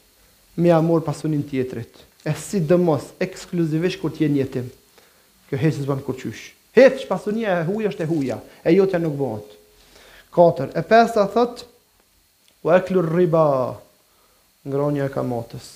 me 0.60 0.72
amor 0.75 1.04
pasunin 1.08 1.44
tjetrit, 1.48 2.01
e 2.28 2.34
si 2.38 2.62
dëmos, 2.68 3.13
ekskluzivisht 3.24 4.00
kur 4.04 4.13
t'jen 4.16 4.36
jetim, 4.40 4.68
kjo 5.50 5.60
hesis 5.63 5.88
ban 5.88 6.04
kurqysh. 6.04 6.50
Heqës 6.75 7.04
pasunia 7.10 7.58
e 7.62 7.66
huja 7.68 7.92
është 7.92 8.06
e 8.06 8.08
huja, 8.12 8.38
e 8.63 8.72
jo 8.78 8.86
nuk 9.04 9.18
bëhat. 9.20 9.58
Katër, 10.32 10.72
e 10.80 10.84
pesa, 10.88 11.25
thot, 11.34 11.66
u 12.63 12.72
e 12.75 12.80
klu 12.88 13.04
riba, 13.08 13.46
ngronja 14.68 15.08
e 15.12 15.12
kamotës. 15.16 15.68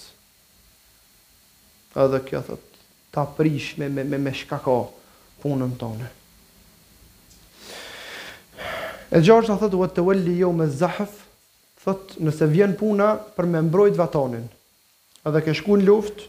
Edhe 1.99 2.21
kjo, 2.27 2.39
thot, 2.47 2.74
ta 3.15 3.23
prish 3.23 3.77
me 3.77 3.87
me 3.87 4.03
me, 4.03 4.17
me 4.19 4.31
punën 5.39 5.71
tonë. 5.79 6.07
E 9.15 9.21
gjarë 9.23 9.47
që 9.47 9.55
thëtë, 9.61 9.79
vëtë 9.79 9.95
të 9.99 10.03
welli 10.07 10.33
jo 10.41 10.49
me 10.57 10.65
zahëf, 10.73 11.13
thëtë 11.85 12.19
nëse 12.25 12.47
vjen 12.49 12.73
puna 12.79 13.11
për 13.37 13.45
me 13.51 13.61
mbrojt 13.67 13.95
vatonin, 13.99 14.47
edhe 15.29 15.43
ke 15.45 15.53
shku 15.55 15.77
në 15.77 15.85
luft, 15.87 16.23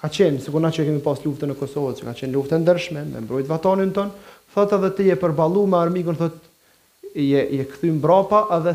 ka 0.00 0.08
qenë, 0.12 0.40
se 0.42 0.54
kuna 0.54 0.70
që 0.72 0.86
kemi 0.88 1.02
pas 1.04 1.20
luftën 1.22 1.52
në 1.52 1.58
Kosovë, 1.60 1.92
që 1.98 2.08
ka 2.08 2.14
qenë 2.22 2.34
luftën 2.34 2.64
ndërshme, 2.64 3.04
me 3.12 3.22
mbrojt 3.26 3.50
vatonin 3.50 3.92
tonë, 3.94 4.24
thëtë 4.56 4.78
edhe 4.80 4.92
ti 4.98 5.10
je 5.10 5.18
përbalu 5.20 5.66
me 5.68 5.82
armikën, 5.84 6.18
thëtë 6.18 7.14
je, 7.28 7.44
je 7.60 7.68
këthy 7.74 7.92
mbrapa, 7.98 8.46
edhe 8.56 8.72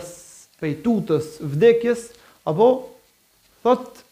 fejtutës 0.62 1.34
vdekjes, 1.56 2.06
apo 2.52 2.70
thëtë 3.66 4.08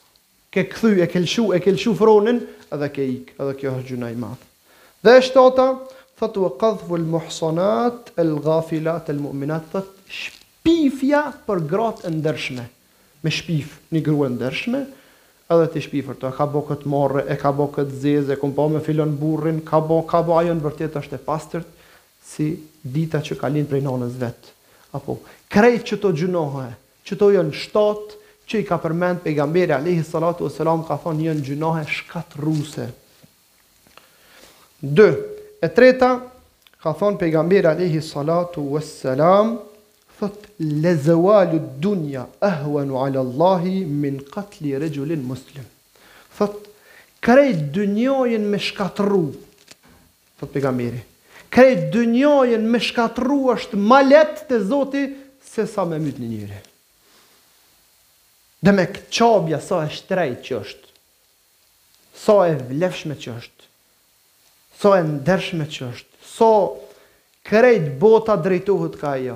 ke 0.58 0.66
këthy, 0.74 0.96
e 1.04 1.12
ke 1.12 1.26
e 1.60 1.62
ke 1.62 1.94
fronin, 2.02 2.42
edhe 2.76 2.90
ke 2.92 3.06
ik, 3.06 3.32
edhe 3.40 3.54
kjo 3.62 3.76
është 3.80 3.92
gjuna 3.94 4.10
i 4.12 4.18
madhë. 4.20 4.50
Dhe 5.04 5.16
e 5.20 5.24
shtota, 5.26 5.68
thëtu 6.20 6.46
e 6.48 6.52
qadhvu 6.62 7.00
lë 7.02 7.10
muhsonat, 7.14 8.12
el 8.22 8.36
gafilat, 8.44 9.12
el 9.14 9.22
mu'minat, 9.24 9.70
thët 9.74 10.20
shpifja 10.20 11.24
për 11.48 11.64
gratë 11.72 12.12
ndërshme. 12.18 12.66
Me 13.24 13.34
shpif 13.34 13.78
një 13.94 14.04
grua 14.06 14.30
ndershme, 14.34 14.84
ndërshme, 14.84 15.50
edhe 15.54 15.68
të 15.74 15.82
shpifër 15.86 16.18
të 16.20 16.30
ka 16.36 16.48
bo 16.52 16.62
këtë 16.68 16.92
morë, 16.92 17.24
e 17.32 17.38
ka 17.40 17.54
bo 17.56 17.70
këtë 17.76 18.02
zezë, 18.04 18.36
e 18.36 18.40
kom 18.42 18.52
po 18.56 18.66
me 18.72 18.82
filon 18.84 19.14
burrin, 19.18 19.62
ka 19.64 19.80
bo, 19.80 20.02
ka 20.08 20.20
bo 20.28 20.36
ajo 20.42 20.58
në 20.58 20.66
vërtet 20.66 20.98
është 21.00 21.18
e 21.18 21.24
pastërt, 21.24 21.70
si 22.28 22.50
dita 22.84 23.22
që 23.24 23.38
ka 23.40 23.48
linë 23.54 23.70
prej 23.72 23.84
nonës 23.86 24.18
vetë. 24.20 24.52
Apo, 25.00 25.18
krejt 25.52 25.88
që 25.94 26.00
të 26.04 26.12
gjunohë, 26.22 26.66
që 27.08 27.16
të 27.20 27.30
jënë 27.38 27.60
shtotë, 27.64 28.20
që 28.48 28.62
i 28.64 28.68
ka 28.68 28.78
përmend 28.82 29.22
pejgamberi 29.26 29.76
alayhi 29.76 30.06
salatu 30.08 30.48
wasalam 30.48 30.86
ka 30.88 30.96
thonë 31.04 31.26
janë 31.28 31.44
gjunohe 31.50 31.82
shkatruese. 31.92 32.88
2. 34.88 35.08
E 35.64 35.68
treta 35.76 36.12
ka 36.80 36.94
thonë 36.96 37.20
pejgamberi 37.24 37.68
alayhi 37.74 38.00
salatu 38.08 38.64
wasalam 38.78 39.58
thot 40.18 40.48
lazawalu 40.64 41.60
dunya 41.84 42.24
ahwanu 42.42 42.98
ala 43.04 43.22
allah 43.26 43.64
min 43.68 44.22
qatli 44.32 44.74
rajul 44.86 45.12
muslim. 45.20 45.68
Thot 46.38 46.56
krej 47.24 47.60
dynjojen 47.76 48.48
me 48.48 48.58
shkatrru. 48.70 49.26
Thot 50.40 50.54
pejgamberi. 50.56 51.04
Krej 51.52 51.90
dynjojen 51.94 52.64
me 52.68 52.80
shkatru 52.84 53.38
është 53.54 53.76
më 53.80 54.02
lehtë 54.10 54.48
te 54.50 54.60
Zoti 54.68 55.04
se 55.48 55.64
sa 55.68 55.84
me 55.88 55.98
mbyt 56.00 56.18
një 56.22 56.28
njëri. 56.34 56.62
Dhe 58.66 58.74
me 58.74 58.86
këtë 58.90 59.12
qabja 59.14 59.60
sa 59.62 59.84
e 59.86 59.92
shtrejt 59.94 60.40
që 60.48 60.56
është, 60.58 60.94
sa 62.18 62.38
e 62.50 62.56
vlefshme 62.72 63.16
që 63.22 63.36
është, 63.38 63.68
sa 64.82 64.96
e 64.98 65.04
ndershme 65.06 65.68
që 65.70 65.84
është, 65.92 66.22
sa 66.38 66.50
krejt 67.48 67.92
bota 68.02 68.34
drejtuhët 68.42 68.96
ka 68.98 69.14
jo, 69.22 69.36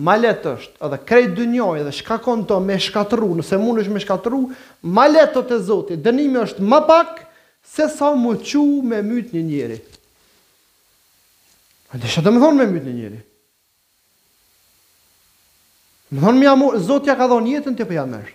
ma 0.00 0.14
letë 0.16 0.54
është, 0.56 0.80
edhe 0.86 0.98
krejt 1.10 1.34
dë 1.36 1.46
njojë, 1.52 1.82
edhe 1.82 1.92
shkakon 1.92 2.46
konto 2.46 2.56
me 2.64 2.78
shkatru, 2.80 3.28
nëse 3.36 3.58
mund 3.60 3.82
është 3.82 3.92
me 3.92 4.00
shkatru, 4.00 4.38
ma 4.80 5.04
letë 5.12 5.42
të 5.50 5.58
të 5.92 5.98
dënimi 6.06 6.40
është 6.46 6.64
ma 6.64 6.80
pak, 6.88 7.20
se 7.60 7.84
sa 7.92 8.14
më 8.16 8.32
qu 8.48 8.62
me 8.88 9.02
mytë 9.04 9.36
një 9.36 9.42
njëri. 9.50 9.76
A 11.92 12.00
dhe 12.00 12.08
shëtë 12.10 12.32
më 12.32 12.40
thonë 12.42 12.58
me 12.58 12.66
mytë 12.72 12.88
një 12.88 12.96
njëri. 12.96 13.20
Më 16.16 16.24
thonë, 16.24 16.72
zoti 16.88 17.12
ja 17.12 17.16
ka 17.20 17.28
dhonë 17.30 17.52
jetën 17.54 17.76
të 17.76 17.84
për 17.84 17.92
po 17.92 17.96
jamërë. 17.98 18.34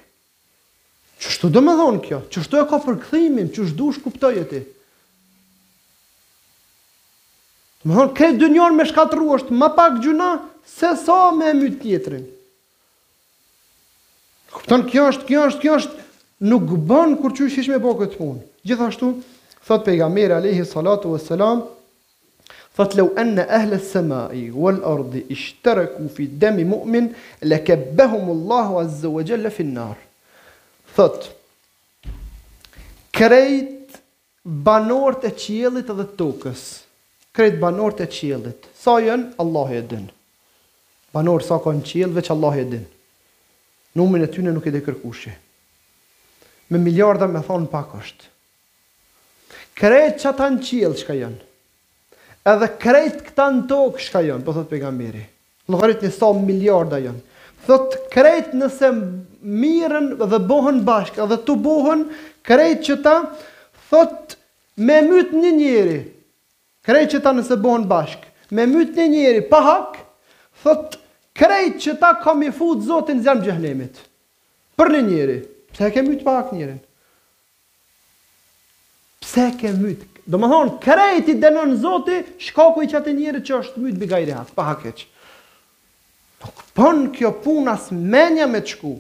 Qështu 1.20 1.50
dhe 1.52 1.62
më 1.64 1.74
dhonë 1.76 2.00
kjo? 2.06 2.18
Qështu 2.32 2.60
e 2.62 2.66
ka 2.68 2.78
për 2.84 3.00
këthimin? 3.04 3.50
Qështu 3.52 3.76
du 3.80 3.88
kuptoj 4.06 4.34
e 4.40 4.44
ti? 4.48 4.62
Me 7.84 7.92
më 7.92 7.96
dhonë, 7.98 8.14
këtë 8.20 8.40
dë 8.40 8.50
njërë 8.54 8.78
me 8.78 8.86
shkatru 8.88 9.28
është 9.38 9.56
ma 9.60 9.70
pak 9.76 10.00
gjuna, 10.04 10.30
se 10.68 10.94
sa 10.96 11.04
so 11.04 11.32
me 11.36 11.52
e 11.52 11.58
mytë 11.60 11.82
tjetërin. 11.84 12.24
Kupton, 14.54 14.88
kjo 14.90 15.10
është, 15.12 15.28
kjo 15.30 15.44
është, 15.52 15.62
kjo 15.66 15.76
është, 15.82 16.08
nuk 16.50 16.72
bënë 16.90 17.20
kur 17.22 17.36
që 17.38 17.50
ishme 17.52 17.80
bo 17.84 17.94
këtë 18.00 18.16
punë. 18.20 18.42
Gjithashtu, 18.68 19.12
thot 19.68 19.86
pejgamberi 19.86 20.36
alayhi 20.40 20.66
salatu 20.72 21.12
wa 21.14 21.22
selam, 21.22 21.62
thotë 22.80 23.00
law 23.02 23.10
anna 23.22 23.46
ahla 23.60 23.76
as-samai 23.80 24.46
wal 24.56 24.82
ardi 24.96 25.26
ishtaraku 25.36 26.10
fi 26.18 26.28
dami 26.32 26.64
mu'min 26.68 27.12
lakabbahum 27.46 28.24
azza 28.82 29.08
wa 29.10 29.24
fi 29.30 29.68
an-nar 29.68 29.96
thot 31.00 31.24
krejt 33.16 34.00
banorët 34.44 35.24
e 35.30 35.30
qiellit 35.40 35.88
dhe 35.96 36.06
tokës 36.20 36.64
krejt 37.36 37.56
banorët 37.62 38.02
e 38.04 38.08
qiellit 38.12 38.68
sa 38.76 38.98
janë 39.02 39.38
Allahu 39.44 39.78
e 39.80 39.84
din 39.94 40.08
banor 41.16 41.46
sa 41.46 41.62
kanë 41.64 41.86
qiell 41.88 42.12
veç 42.18 42.30
Allahu 42.36 42.60
e 42.60 42.66
din 42.74 42.84
numrin 43.98 44.26
e 44.28 44.32
tyre 44.34 44.52
nuk 44.52 44.68
e 44.68 44.74
de 44.76 44.82
kërkushi 44.86 45.32
me 46.74 46.82
miliarda 46.84 47.30
me 47.32 47.42
thon 47.48 47.70
pak 47.72 47.96
është 48.02 48.28
krejt 49.80 50.20
çata 50.26 50.52
në 50.58 50.62
qiell 50.68 50.98
shka 51.00 51.16
janë 51.22 51.48
edhe 52.56 52.74
krejt 52.84 53.24
këta 53.30 53.48
në 53.56 53.64
tokë 53.72 54.04
shka 54.10 54.26
janë 54.34 54.44
po 54.50 54.58
thot 54.58 54.68
pejgamberi 54.76 55.24
një 55.70 56.12
sa 56.18 56.34
miliarda 56.44 57.00
janë 57.08 57.29
thot 57.70 57.94
krejt 58.14 58.54
nëse 58.58 58.90
mirën 59.42 60.12
dhe 60.20 60.40
bohën 60.50 60.82
bashkë, 60.88 61.26
dhe 61.32 61.38
të 61.48 61.56
bohën 61.66 62.02
krejt 62.50 62.82
që 62.88 62.96
ta, 63.06 63.14
thot 63.92 64.34
me 64.82 64.98
mytë 65.06 65.38
një 65.44 65.52
njëri, 65.60 66.00
krejt 66.88 67.14
që 67.14 67.22
ta 67.26 67.34
nëse 67.38 67.60
bohën 67.62 67.86
bashkë, 67.92 68.26
me 68.58 68.66
mytë 68.74 68.98
një 69.02 69.08
njëri, 69.16 69.44
pa 69.52 69.60
hak, 69.68 70.00
thot 70.66 70.98
krejt 71.40 71.78
që 71.86 71.98
ta 72.02 72.16
kam 72.24 72.42
i 72.48 72.50
futë 72.58 72.88
zotin 72.90 73.22
zemë 73.28 73.46
gjëhnemit, 73.46 74.02
për 74.80 74.96
një 74.96 75.04
njëri, 75.12 75.38
pëse 75.70 75.92
ke 75.94 76.06
mytë 76.10 76.26
pa 76.26 76.40
hak 76.40 76.56
njërin? 76.58 76.82
Pse 79.24 79.46
ke 79.62 79.76
mytë? 79.78 80.10
Do 80.30 80.38
më 80.42 80.50
thonë, 80.52 80.76
krejt 80.84 81.30
i 81.34 81.38
denon 81.42 81.78
zoti, 81.82 82.18
shkaku 82.48 82.82
i 82.86 82.90
qatë 82.92 83.14
njëri 83.18 83.46
që 83.50 83.58
është 83.62 83.86
mytë 83.86 84.04
bigajri 84.06 84.36
hak, 84.40 84.54
pa 84.58 84.66
hakeqë 84.72 85.08
bën 86.80 87.08
kjo 87.16 87.34
punë 87.44 87.74
as 87.76 87.90
menja 87.92 88.48
me 88.48 88.62
të 88.64 88.74
shku. 88.76 88.94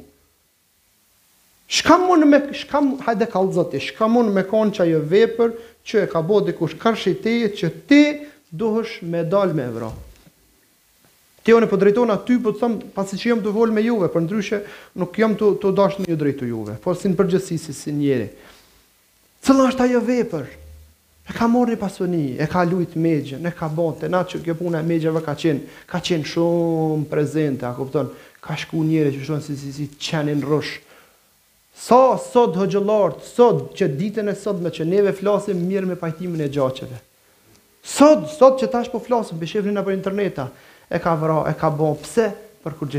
Shka 1.69 2.00
mund 2.01 2.25
me, 2.25 2.39
shka 2.57 2.79
mund, 2.81 3.01
hajde 3.05 3.27
ka 3.29 3.41
lëzëti, 3.45 3.81
shka 3.91 4.07
mund 4.09 4.31
me 4.33 4.41
konë 4.48 4.74
që 4.75 4.86
ajo 4.88 5.01
vepër, 5.12 5.51
që 5.86 6.03
e 6.03 6.09
ka 6.12 6.21
bodi 6.25 6.55
kush 6.57 6.75
kërshit 6.81 7.19
të 7.24 7.33
që 7.59 7.69
ti 7.88 8.00
duhësh 8.57 9.00
me 9.05 9.21
dalë 9.29 9.53
me 9.57 9.67
vro. 9.75 9.91
Ti 11.45 11.53
unë 11.55 11.69
e 11.69 11.71
përdrejtona 11.71 12.17
po 12.19 12.25
ty, 12.25 12.39
për 12.39 12.43
po 12.51 12.57
të 12.57 12.59
thëmë, 12.63 12.77
pasi 12.98 13.19
që 13.21 13.29
jëmë 13.31 13.45
të 13.45 13.53
volë 13.55 13.75
me 13.77 13.83
juve, 13.86 14.09
për 14.13 14.25
ndryshe 14.25 14.59
nuk 15.00 15.15
jëmë 15.21 15.38
të, 15.39 15.51
të 15.62 15.75
dashë 15.77 16.07
një 16.07 16.17
drejtu 16.24 16.50
juve, 16.50 16.75
por 16.83 16.98
si 17.00 17.07
në 17.13 17.17
përgjësisi, 17.21 17.74
si 17.74 17.93
njëri. 17.95 18.31
Cëllë 19.45 19.69
është 19.69 19.86
ajo 19.86 20.01
vepër? 20.09 20.50
E 21.29 21.33
ka 21.38 21.45
morë 21.45 21.75
një 21.75 21.77
pasoni, 21.77 22.21
e 22.41 22.45
ka 22.50 22.63
lujtë 22.65 22.98
megjën, 22.98 23.43
e 23.45 23.51
ka 23.53 23.67
bote, 23.69 24.07
natë 24.09 24.31
që 24.33 24.39
kjo 24.48 24.55
punë 24.63 24.79
e 24.79 24.86
megjëve 24.89 25.21
ka 25.21 25.36
qenë, 25.38 25.59
ka 25.89 26.00
qenë 26.01 26.25
shumë 26.25 27.05
prezente, 27.12 27.67
a 27.69 27.74
kupton, 27.77 28.09
ka 28.41 28.55
shku 28.57 28.81
njëre 28.88 29.12
që 29.13 29.27
shumë 29.27 29.45
si 29.45 29.53
si 29.62 29.69
si 29.75 29.86
qenin 30.01 30.41
rush. 30.41 30.79
Sa 31.79 32.17
sot 32.24 32.57
hëgjëllartë, 32.57 33.21
sot 33.29 33.69
që 33.77 33.91
ditën 34.00 34.33
e 34.33 34.36
sot 34.36 34.57
me 34.63 34.74
që 34.74 34.89
neve 34.89 35.13
flasim 35.19 35.62
mirë 35.69 35.91
me 35.93 36.00
pajtimin 36.01 36.41
e 36.41 36.50
gjaqeve. 36.55 36.98
Sot, 37.86 38.25
sot 38.33 38.57
që 38.63 38.71
tash 38.74 38.89
po 38.91 38.98
flasim, 39.00 39.38
beshevni 39.39 39.75
në 39.77 39.86
për 39.86 39.98
interneta, 40.00 40.50
e 40.89 40.98
ka 41.00 41.13
vëra, 41.15 41.43
e 41.51 41.53
ka 41.55 41.69
bo, 41.69 41.93
pse 42.05 42.31
për 42.65 42.79
kur 42.81 42.89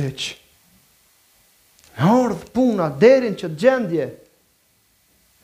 Në 2.01 2.07
ardhë 2.07 2.47
puna, 2.57 2.87
derin 3.03 3.35
që 3.37 3.49
të 3.51 3.59
gjendje, 3.61 4.05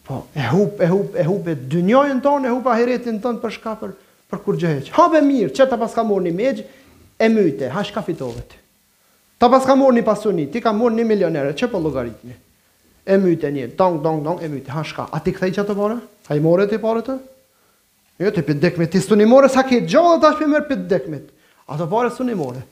Po, 0.06 0.26
e 0.36 0.40
hup, 0.48 0.80
e 0.80 0.86
hup, 0.86 1.16
e 1.18 1.24
hup 1.26 1.48
e 1.50 1.56
dynjojën 1.70 2.20
tonë, 2.22 2.46
e 2.46 2.50
hup 2.54 2.66
ahiretin 2.70 3.16
tonë 3.22 3.40
për 3.42 3.54
shka 3.56 3.72
për 3.82 4.40
kur 4.44 4.54
gjëhe 4.60 4.84
Habe 4.94 5.18
mirë, 5.26 5.48
që 5.56 5.66
ta 5.66 5.78
pas 5.80 5.90
ka 5.96 6.04
morë 6.06 6.28
një 6.28 6.32
megjë, 6.38 6.66
e 7.18 7.28
myte, 7.32 7.70
ha 7.74 7.82
shka 7.82 8.04
fitove 8.06 8.44
të. 8.46 8.60
Ta 9.42 9.50
pas 9.50 9.66
ka 9.66 9.74
morë 9.76 9.98
një 9.98 10.04
pasuni, 10.06 10.44
ti 10.54 10.62
ka 10.62 10.70
morë 10.72 11.00
një 11.00 11.06
milionere, 11.10 11.56
që 11.58 11.68
po 11.74 11.80
logaritmi? 11.82 12.36
E 13.06 13.18
myte 13.22 13.50
një, 13.54 13.66
dong, 13.78 13.98
dong, 14.04 14.22
dong, 14.24 14.44
e 14.46 14.52
myte, 14.52 14.70
ha 14.72 14.84
shka. 14.86 15.08
A 15.10 15.18
ti 15.22 15.34
këthej 15.34 15.52
që 15.58 15.64
të 15.72 15.76
pare? 15.80 15.98
i 16.36 16.42
more 16.42 16.64
të 16.70 16.78
pare 16.82 17.02
të? 17.06 17.18
Jo, 18.22 18.30
të 18.34 18.46
pëtë 18.48 18.62
dekmet, 18.62 18.92
ti 18.94 19.02
së 19.02 19.18
një 19.18 19.26
more, 19.30 19.50
sa 19.52 19.66
ke 19.66 19.82
gjohë 19.82 20.14
dhe 20.14 20.22
ta 20.22 20.30
shpë 20.32 20.46
mërë 20.46 20.54
merë 20.54 20.70
pëtë 20.70 20.86
dekmet. 20.94 21.26
A 21.66 21.76
të 21.82 21.90
pare 21.92 22.14
së 22.14 22.26
një 22.30 22.38
more. 22.38 22.62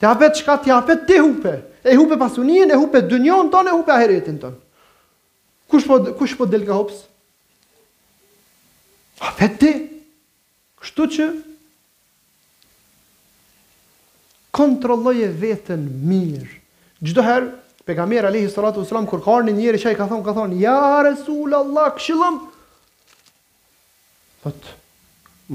Ti 0.00 0.08
hape 0.08 0.32
të 0.32 0.40
shka, 0.40 0.56
ti 0.64 0.72
hape 0.72 0.96
të 1.08 1.20
hupe. 1.24 1.54
E 1.84 1.96
hupe 2.00 2.18
pasunien, 2.20 2.72
e 2.72 2.80
hupe 2.80 3.04
dynion 3.12 3.52
ton, 3.52 3.68
e 3.70 3.76
hupe 3.76 3.92
aheretin 3.94 4.40
tonë. 4.42 4.58
Kush 5.72 5.86
po 5.88 5.96
kush 6.20 6.36
po 6.36 6.44
del 6.44 6.66
ka 6.68 6.76
hops? 6.76 6.98
A 9.24 9.32
fete? 9.32 9.70
Kështu 10.82 11.06
që 11.16 11.28
kontrolloje 14.52 15.30
veten 15.40 15.86
mirë. 16.04 16.50
Çdo 17.00 17.24
herë 17.24 17.48
pejgamberi 17.88 18.28
alayhi 18.28 18.50
salatu 18.52 18.82
wasalam 18.84 19.06
kur 19.08 19.22
ka 19.24 19.38
një 19.48 19.54
njerëz 19.56 19.84
që 19.86 19.92
ai 19.92 19.96
ka 19.96 20.10
thonë, 20.10 20.26
ka 20.28 20.34
thonë, 20.36 20.58
"Ya 20.60 20.74
ja, 20.76 21.06
Rasul 21.08 21.54
Allah, 21.56 21.88
këshillom." 21.96 22.36
Po 24.44 24.52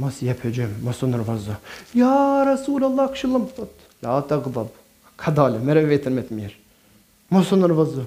mos 0.02 0.16
jep 0.26 0.42
hyjë, 0.48 0.72
mos 0.82 1.04
u 1.04 1.08
nervozo. 1.14 1.54
"Ya 1.94 2.08
ja, 2.08 2.46
Rasul 2.50 2.90
Allah, 2.90 3.14
këshillom." 3.14 3.46
la 4.02 4.22
ta 4.24 4.42
Ka 5.18 5.32
dalë, 5.34 5.60
merr 5.66 5.86
veten 5.90 6.14
me 6.14 6.22
të 6.22 6.34
mirë. 6.34 6.56
Mos 7.30 7.52
u 7.52 7.56
nervozo. 7.58 8.02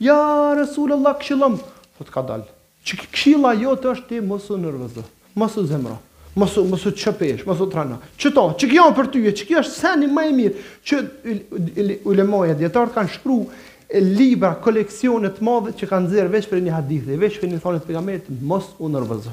Ja 0.00 0.54
Resulullah 0.58 1.16
këshillom, 1.18 1.58
thot 1.98 2.10
ka 2.12 2.22
dal. 2.22 2.42
këshila 2.84 3.10
këshilla 3.12 3.52
jote 3.62 3.88
është 3.94 4.08
ti 4.08 4.20
mos 4.20 4.50
u 4.50 4.56
nervozo. 4.60 5.02
Mos 5.34 5.56
u 5.56 5.64
zemro. 5.66 5.96
Mos 6.34 6.56
mos 6.56 6.82
çapesh, 6.96 7.46
mos 7.46 7.60
u 7.60 7.70
trana. 7.70 7.96
Çto? 8.20 8.44
Çi 8.60 8.68
kjo 8.68 8.90
për 8.92 9.08
ty, 9.12 9.22
çi 9.34 9.46
kjo 9.48 9.62
është 9.64 9.72
seni 9.80 10.06
më 10.12 10.22
i 10.28 10.34
mirë 10.40 10.66
që 10.84 12.04
ulemoja 12.04 12.54
dietar 12.58 12.92
kanë 12.92 13.14
shkruar 13.14 14.02
libra 14.20 14.52
koleksione 14.60 15.30
të 15.32 15.40
mëdha 15.46 15.72
që 15.80 15.88
kanë 15.88 16.12
zirë 16.12 16.30
veç 16.36 16.46
për 16.50 16.60
një 16.66 16.76
hadith, 16.76 17.08
veç 17.16 17.40
për 17.40 17.48
një 17.54 17.62
thonit 17.64 17.82
të 17.84 17.88
pejgamberit, 17.88 18.28
mos 18.42 18.68
u 18.78 18.90
nervozo. 18.92 19.32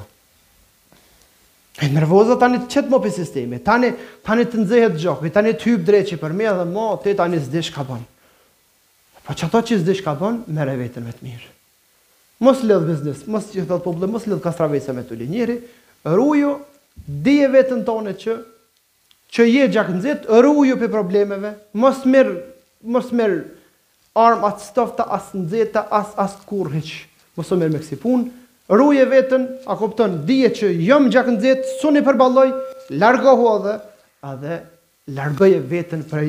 E 1.84 1.88
nervoza 1.92 2.38
tani 2.40 2.62
të 2.64 2.70
qetë 2.74 2.92
më 2.94 3.00
për 3.04 3.14
sistemi, 3.20 3.58
tani, 3.60 3.90
tani 4.24 4.46
të 4.48 4.62
nëzhehet 4.64 4.98
gjokë, 5.02 5.32
tani 5.36 5.52
të 5.58 5.68
hypë 5.68 5.86
dreqë 5.92 6.18
për 6.24 6.36
me 6.40 6.46
dhe 6.48 6.66
mo, 6.72 6.88
të 7.04 7.14
tani 7.20 7.42
zdi 7.44 7.62
shka 7.68 7.82
banë. 7.90 8.06
Po 9.24 9.32
që 9.32 9.46
ato 9.48 9.60
që 9.64 9.78
zdiqka 9.80 10.12
thonë, 10.20 10.52
mere 10.52 10.74
vetën 10.76 11.04
me 11.06 11.12
të 11.16 11.24
mirë. 11.24 11.46
Mos 12.44 12.60
lëdhë 12.66 12.88
biznis, 12.90 13.22
mos 13.32 13.46
që 13.52 13.62
thotë 13.70 13.84
poble, 13.86 14.08
mos 14.10 14.26
lëdhë 14.28 14.44
kastravejse 14.44 14.92
me 14.92 15.04
të 15.06 15.16
linjëri, 15.22 15.54
rruju, 16.10 16.50
dije 17.24 17.46
vetën 17.54 17.84
tonë 17.86 18.12
që, 18.20 18.34
që 19.32 19.46
je 19.48 19.68
gjak 19.72 19.88
në 19.94 20.16
rruju 20.28 20.76
për 20.82 20.92
problemeve, 20.92 21.54
mos 21.80 22.02
mirë, 22.04 22.34
mos 22.92 23.08
mirë, 23.16 23.38
arm 24.26 24.44
atë 24.46 24.66
stofta, 24.66 25.08
asë 25.16 25.40
në 25.40 25.48
zeta, 25.54 25.86
asë 26.02 26.14
as 26.26 26.36
kur 26.46 26.68
hëqë, 26.74 26.98
mos 27.40 27.52
mirë 27.56 27.72
me 27.72 27.80
kësi 27.80 27.98
punë, 28.04 28.28
rruje 28.76 29.06
vetën, 29.14 29.46
a 29.64 29.78
kopton, 29.80 30.18
dije 30.28 30.52
që 30.58 30.74
jëmë 30.90 31.14
gjak 31.14 31.30
në 31.32 31.54
suni 31.80 32.04
su 32.04 32.10
përbaloj, 32.10 32.50
largohu 33.00 33.48
adhe, 33.56 33.78
adhe 34.34 34.60
largohu 35.16 35.56
e 35.56 35.64
vetën 35.72 36.04
prej, 36.12 36.28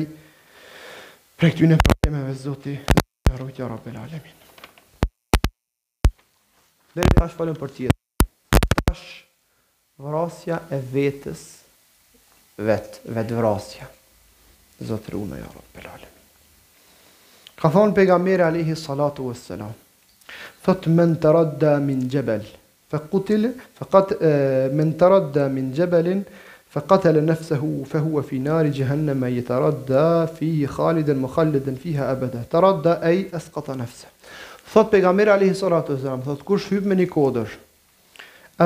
prej 1.36 1.52
këtë 1.52 1.70
përbaloj. 1.76 1.92
Teme 2.06 2.20
zoti, 2.38 2.70
të 2.86 3.32
rrëtja 3.34 3.66
rrëpë 3.66 3.92
alemin. 3.98 4.34
Dhe 6.94 7.02
në 7.02 7.14
tash 7.18 7.32
falem 7.34 7.56
për 7.58 7.72
tjetë. 7.78 8.26
Tash 8.86 9.02
vrasja 10.04 10.60
e 10.70 10.78
vetës 10.92 11.42
vetë, 12.62 13.00
vetë 13.16 13.40
vrasja. 13.40 13.88
Zotër 14.86 15.16
rrëtja 15.16 15.16
rrëtja 15.16 15.16
rrëpë 15.16 15.26
në 15.32 15.40
jo 15.40 15.90
alemin. 15.96 16.14
Ka 17.64 17.72
thonë 17.74 17.98
pega 17.98 18.20
mire 18.22 18.46
alihi 18.52 18.78
salatu 18.78 19.26
vë 19.26 19.34
selam. 19.40 19.74
Thot 20.62 20.86
me 20.94 21.08
në 21.10 21.18
të 21.24 21.34
rrëtja 21.34 21.74
min 21.88 22.06
gjebel. 22.06 22.46
fe 22.86 23.00
kutil, 23.10 23.48
fe 23.74 23.84
katë 23.96 24.20
eh, 24.22 24.70
me 24.70 24.84
në 24.86 24.94
të 25.02 25.08
rrëtja 25.10 25.48
min 25.58 25.72
gjebelin, 25.74 26.22
fa 26.70 26.80
qatala 26.82 27.20
nafsehu 27.22 27.84
fa 27.86 27.98
huwa 28.00 28.22
fi 28.22 28.38
nar 28.38 28.66
jahannam 28.72 29.18
ma 29.18 29.28
yataradda 29.28 30.28
fi 30.38 30.66
khalidan 30.66 31.18
mukhalladan 31.18 31.76
fiha 31.78 32.10
abada 32.10 32.44
taradda 32.50 32.98
ay 33.02 33.28
asqata 33.32 33.74
nafsehu 33.76 34.10
thot 34.72 34.90
pejgamberi 34.90 35.30
alayhi 35.30 35.54
salatu 35.54 35.92
wasalam 35.94 36.22
thot 36.22 36.42
kush 36.44 36.66
hyp 36.72 36.84
me 36.84 36.94
ni 36.94 37.06
kodosh 37.06 37.54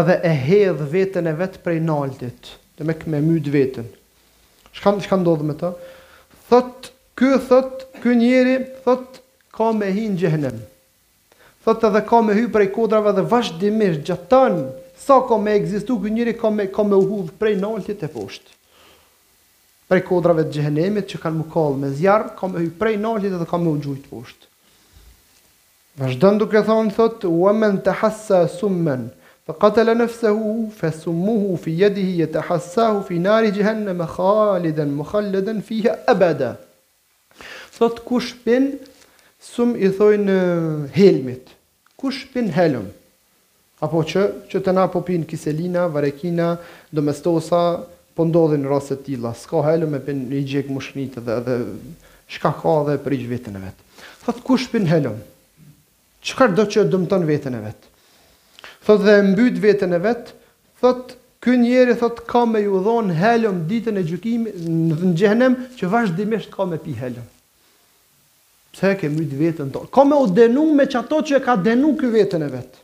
edhe 0.00 0.20
e 0.24 0.34
hedh 0.46 0.80
veten 0.92 1.26
e 1.26 1.32
vet 1.32 1.60
prej 1.64 1.80
naltit 1.90 2.56
dhe 2.76 2.84
me 2.88 2.94
me 3.06 3.20
myt 3.28 3.46
veten 3.52 3.86
shkam 4.72 5.00
shkam 5.04 5.20
ndodh 5.24 5.42
me 5.44 5.54
ta 5.54 5.72
thot 6.48 6.90
ky 7.16 7.38
thot 7.52 7.84
ky 8.02 8.16
njeri 8.22 8.58
thot 8.86 9.20
ka 9.52 9.72
me 9.72 9.90
hin 9.92 10.16
jahannam 10.16 10.56
Thot 11.60 11.82
edhe 11.84 12.00
ka 12.08 12.18
me 12.24 12.32
hy 12.32 12.46
prej 12.48 12.70
kodrave 12.72 13.10
dhe 13.12 13.20
vazhdimisht 13.30 14.00
gjatë 14.08 14.28
tan 14.32 14.54
sa 15.00 15.16
ka 15.26 15.36
me 15.40 15.54
egzistu 15.58 15.96
kë 15.98 16.10
njëri, 16.14 16.34
ka 16.38 16.50
me, 16.52 16.66
me 16.68 16.96
uhudhë 17.00 17.36
prej 17.40 17.54
naltit 17.60 18.02
e 18.04 18.10
poshtë. 18.12 18.52
Prej 19.90 20.02
kodrave 20.06 20.44
të 20.46 20.54
gjëhenemit 20.58 21.08
që 21.10 21.18
kanë 21.24 21.40
më 21.40 21.46
kallë 21.50 21.78
me 21.82 21.88
zjarë, 21.98 22.34
ka 22.38 22.50
me 22.50 22.60
hujë 22.62 22.76
prej 22.78 22.96
naltit 23.00 23.32
edhe 23.34 23.48
ka 23.48 23.58
me 23.58 23.70
ungjuj 23.72 23.96
të 24.04 24.10
fusht. 24.12 24.44
Vashdën 26.00 26.36
duke 26.38 26.60
thonë, 26.68 26.92
thot, 26.96 27.24
u 27.26 27.48
amen 27.50 27.80
të 27.84 27.96
hasa 28.00 28.44
summen, 28.52 29.08
fa 29.48 29.56
katele 29.64 29.96
nëfsehu, 29.98 30.52
fa 30.78 30.92
summuhu, 30.94 31.56
fi 31.64 31.74
jedihi, 31.80 32.20
e 32.26 32.28
të 32.30 32.44
hasa 32.48 32.92
hu, 32.94 33.00
fi 33.08 33.18
nari 33.18 33.50
gjëhenne, 33.56 33.96
me 33.98 34.06
khaliden, 34.14 34.94
me 35.00 35.08
khaliden, 35.10 35.64
fi 35.66 35.80
abada. 36.12 36.54
Thot, 37.78 38.02
kush 38.04 38.34
pinë, 38.44 38.76
Sum 39.40 39.70
i 39.80 39.88
thojnë 39.88 40.34
helmit. 40.92 41.46
Kush 41.96 42.26
pin 42.28 42.50
helmit? 42.52 42.92
apo 43.84 44.02
që 44.06 44.22
që 44.52 44.60
të 44.64 44.72
na 44.76 44.84
po 44.92 45.00
pin 45.04 45.22
kiselina, 45.28 45.86
varekina, 45.92 46.52
domestosa, 46.92 47.80
po 48.16 48.26
ndodhin 48.28 48.66
raste 48.68 48.98
të 49.00 49.06
tilla. 49.06 49.30
S'ka 49.36 49.62
helëm 49.64 49.94
me 49.96 50.00
pin 50.04 50.24
një 50.28 50.42
gjek 50.48 50.68
mushnit 50.72 51.16
dhe 51.24 51.36
edhe 51.40 51.54
çka 52.30 52.52
ka 52.60 52.74
dhe 52.88 52.98
për 53.04 53.16
gjë 53.20 53.30
veten 53.30 53.56
e 53.56 53.62
vet. 53.62 53.86
Thot 54.24 54.42
kush 54.44 54.66
pin 54.72 54.84
helëm? 54.90 55.16
Çka 56.26 56.50
do 56.56 56.66
që 56.68 56.84
dëmton 56.92 57.24
veten 57.28 57.56
e 57.56 57.62
vet? 57.64 57.88
Thot 58.84 59.00
dhe 59.06 59.14
mbyt 59.30 59.60
veten 59.62 59.96
e 59.96 60.02
vet, 60.04 60.34
thot 60.82 61.14
ky 61.40 61.54
njeri 61.56 61.96
thot 61.96 62.20
ka 62.28 62.44
me 62.46 62.60
ju 62.66 62.82
dhon 62.84 63.08
helëm 63.16 63.62
ditën 63.70 63.96
e 63.96 64.04
gjykimit 64.10 64.60
në 65.00 65.14
xhenem 65.16 65.56
që 65.78 65.88
vazhdimisht 65.94 66.52
ka 66.52 66.68
me 66.68 66.76
pi 66.84 66.92
helëm. 67.00 67.24
Pse 68.76 68.92
ke 69.00 69.08
mbyt 69.10 69.32
veten 69.40 69.72
tonë? 69.74 69.88
Ka 69.94 70.04
me 70.04 70.20
u 70.20 70.28
denu 70.28 70.68
me 70.76 70.84
çato 70.92 71.24
që 71.24 71.40
ka 71.46 71.56
denu 71.56 71.96
ky 71.98 72.12
veten 72.12 72.44
e 72.44 72.52
vet. 72.52 72.76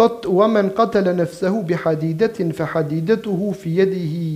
Thot, 0.00 0.24
u 0.32 0.38
amen 0.42 0.70
katele 0.74 1.12
nefsehu 1.12 1.58
bi 1.68 1.74
hadidetin, 1.76 2.54
fe 2.56 2.64
hadidetu 2.64 3.34
hu 3.36 3.50
fi 3.52 3.74
jedihi, 3.82 4.28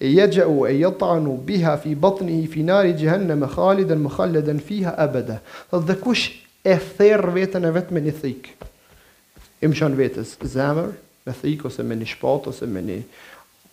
e 0.00 0.10
jegjau, 0.14 0.68
e 0.70 0.74
jetanu, 0.78 1.32
biha 1.48 1.72
fi 1.82 1.96
batnihi, 1.96 2.44
fi 2.46 2.62
nari 2.62 2.92
gjehenne, 3.00 3.34
me 3.40 3.48
khaliden, 3.50 3.98
me 3.98 4.12
khaliden, 4.14 4.60
fiha 4.62 4.92
abada. 5.04 5.40
Thot, 5.72 5.82
dhe 5.88 5.96
kush 5.98 6.22
e 6.62 6.76
therë 6.92 7.32
vetën 7.40 7.66
e 7.66 7.72
vetë 7.74 7.96
me 7.96 8.04
një 8.06 8.14
thikë? 8.20 8.54
Imë 9.66 9.80
shonë 9.80 9.98
vetës, 9.98 10.36
zemër, 10.54 10.94
me 11.26 11.34
thikë, 11.40 11.66
ose 11.72 11.82
me 11.90 11.98
një 11.98 12.12
shpatë, 12.14 12.54
ose 12.54 12.70
me 12.70 12.84
një 12.86 13.00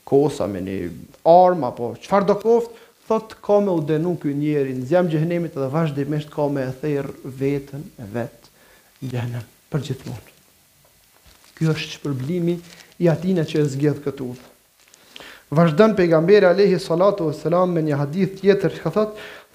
kosa, 0.10 0.50
me 0.50 0.64
një 0.66 0.80
armë, 1.30 1.70
apo 1.70 1.92
qëfar 2.02 2.26
do 2.32 2.40
koftë, 2.42 2.74
thot, 3.12 3.38
ka 3.46 3.62
me 3.62 3.70
u 3.78 3.86
denu 3.94 4.18
kë 4.24 4.34
njerin, 4.42 4.82
zemë 4.96 5.14
gjehenimit 5.14 5.62
dhe 5.62 5.70
vazhdimisht 5.78 6.34
ka 6.34 6.50
me 6.50 6.66
e 6.66 6.74
therë 6.82 7.14
vetën 7.46 7.86
e 8.02 8.10
vetë, 8.18 8.54
gjehenem, 9.14 9.46
për 9.70 9.90
gjithmonë. 9.92 10.31
Ky 11.62 11.68
është 11.70 11.92
shpërblimi 12.02 12.56
i 13.06 13.08
atina 13.12 13.44
që 13.46 13.60
e 13.62 13.66
zgjedh 13.70 14.00
këtë 14.02 14.24
udhë. 14.26 14.48
Vazhdan 15.54 15.92
pejgamberi 15.94 16.48
alayhi 16.50 16.80
salatu 16.82 17.28
wassalam 17.30 17.70
me 17.76 17.84
një 17.86 18.00
hadith 18.00 18.40
tjetër 18.40 18.78
që 18.80 18.92
thot, 18.96 19.12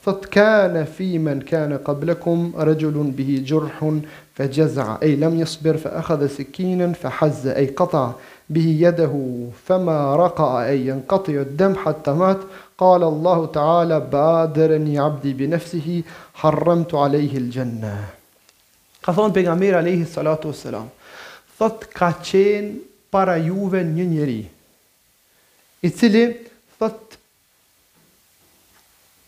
thot 0.06 0.28
kana 0.30 0.84
fi 0.86 1.08
man 1.18 1.40
kana 1.48 1.80
qablakum 1.88 2.44
rajulun 2.68 3.10
bihi 3.18 3.40
jurhun 3.50 3.98
fa 4.38 4.46
ay 5.02 5.16
lam 5.18 5.34
yasbir 5.42 5.80
fa 5.82 5.96
akhadha 6.00 6.28
sikinan 6.36 6.94
fa 7.00 7.10
hazza 7.18 7.56
ay 7.58 7.72
qata 7.74 8.04
bihi 8.54 8.76
yadahu 8.84 9.50
fama 9.66 9.98
raqa 10.22 10.50
ay 10.62 10.86
yanqati 10.86 11.34
ad-dam 11.42 11.74
hatta 11.82 12.14
mat 12.14 12.40
qala 12.78 13.06
Allahu 13.12 13.50
ta'ala 13.58 13.98
badirni 14.14 14.94
'abdi 14.94 15.34
bi 15.34 15.48
nafsihi 15.50 15.98
harramtu 16.42 17.02
alayhi 17.02 17.36
al-janna 17.42 17.94
qathon 19.02 19.32
pejgamberi 19.34 19.74
alayhi 19.82 20.06
salatu 20.06 20.52
wassalam 20.54 20.86
thot 21.56 21.86
ka 21.94 22.10
qenë 22.22 22.76
para 23.12 23.36
juve 23.40 23.80
një 23.86 24.04
njeri, 24.10 24.40
i 25.86 25.90
cili 25.94 26.24
thot 26.76 27.16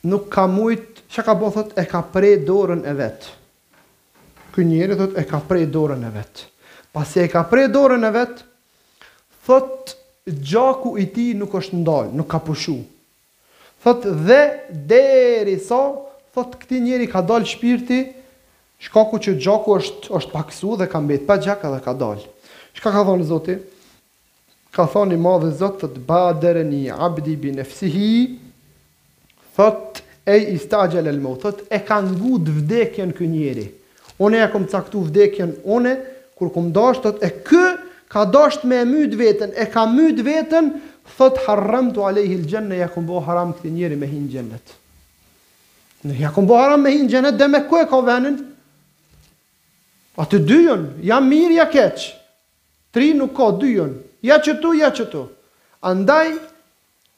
nuk 0.08 0.28
ka 0.32 0.44
mujtë, 0.50 1.06
që 1.08 1.24
ka 1.26 1.34
bo 1.40 1.48
thot 1.54 1.72
e 1.80 1.86
ka 1.88 2.02
prej 2.12 2.36
dorën 2.46 2.84
e 2.86 2.92
vetë, 2.98 3.32
kë 4.54 4.66
njeri 4.68 4.98
thot 5.00 5.16
e 5.20 5.24
ka 5.28 5.40
prej 5.48 5.68
dorën 5.74 6.04
e 6.08 6.12
vetë, 6.18 6.46
pasi 6.92 7.24
e 7.24 7.30
ka 7.32 7.46
prej 7.48 7.70
dorën 7.74 8.04
e 8.08 8.12
vetë, 8.18 8.44
thot 9.48 9.96
gjaku 10.28 10.96
i 11.00 11.06
ti 11.14 11.30
nuk 11.38 11.54
është 11.56 11.80
ndalë, 11.80 12.12
nuk 12.20 12.28
ka 12.28 12.42
pushu, 12.44 12.76
thot 13.82 14.04
dhe 14.28 14.42
deri 14.90 15.56
sa, 15.64 15.80
thot 16.36 16.58
këti 16.60 16.82
njeri 16.84 17.08
ka 17.08 17.24
dalë 17.24 17.48
shpirti, 17.56 18.02
Shkaku 18.78 19.18
që 19.18 19.32
gjaku 19.42 19.74
është, 19.78 20.10
është 20.18 20.30
paksu 20.32 20.76
dhe 20.78 20.86
ka 20.90 21.00
mbetë 21.02 21.26
pa 21.26 21.36
gjaka 21.42 21.70
dhe 21.72 21.80
ka 21.82 21.94
dalë. 21.98 22.22
Shka 22.78 22.92
ka 22.94 23.02
thonë 23.08 23.24
Zoti? 23.26 23.56
Ka 24.76 24.84
thonë 24.90 25.16
i 25.16 25.22
madhe 25.22 25.50
Zot 25.58 25.80
të 25.82 25.88
të 25.96 26.04
badere 26.06 26.62
një 26.68 26.94
abdi 27.02 27.34
bi 27.42 27.50
nafsihi 27.56 28.10
thotë 29.56 30.04
e 30.30 30.36
i 30.52 30.56
stagjel 30.62 31.08
e 31.08 31.12
lmo, 31.16 31.32
e 31.74 31.80
ka 31.82 31.98
ngut 32.04 32.52
vdekjen 32.60 33.10
kë 33.16 33.26
njeri. 33.26 33.64
One 34.18 34.36
e 34.36 34.40
ja 34.44 34.48
caktu 34.70 35.02
vdekjen 35.08 35.54
one, 35.66 35.94
kur 36.38 36.52
kom 36.54 36.70
dashtë, 36.74 37.02
thotë 37.06 37.24
e 37.26 37.32
kë 37.48 37.64
ka 38.12 38.22
dashtë 38.28 38.66
me 38.70 38.84
myt 38.84 39.14
vetën, 39.18 39.54
e 39.58 39.64
ka 39.72 39.86
myt 39.88 40.20
vetën, 40.26 40.68
thot 41.16 41.40
harramtu 41.46 41.96
të 41.98 42.04
alejhi 42.10 42.36
lë 42.44 42.50
gjenë, 42.52 42.74
e 42.74 42.78
ja 42.84 42.88
kom 42.92 43.06
bo 43.08 43.18
harram 43.26 43.54
këti 43.58 43.72
njeri 43.74 43.96
me 43.96 44.06
hin 44.10 44.28
gjenët. 44.30 44.76
Në 46.06 46.20
ja 46.20 46.30
kom 46.34 46.46
bo 46.46 46.60
harram 46.60 46.84
me 46.86 46.92
hin 46.94 47.08
gjenët, 47.10 47.40
dhe 47.40 47.48
me 47.50 47.62
kë 47.66 47.86
e 47.86 47.88
ka 47.90 48.02
venën? 48.10 48.38
A 50.18 50.26
të 50.26 50.40
dyjon, 50.50 50.81
ja 51.07 51.20
mirë, 51.22 51.54
ja 51.61 51.66
keqë. 51.70 52.09
Tri 52.94 53.12
nuk 53.14 53.35
ka 53.38 53.52
dyjon. 53.61 53.92
Ja 54.26 54.40
që 54.42 54.57
tu, 54.62 54.72
ja 54.74 54.88
që 54.90 55.04
tu. 55.12 55.24
Andaj, 55.87 56.33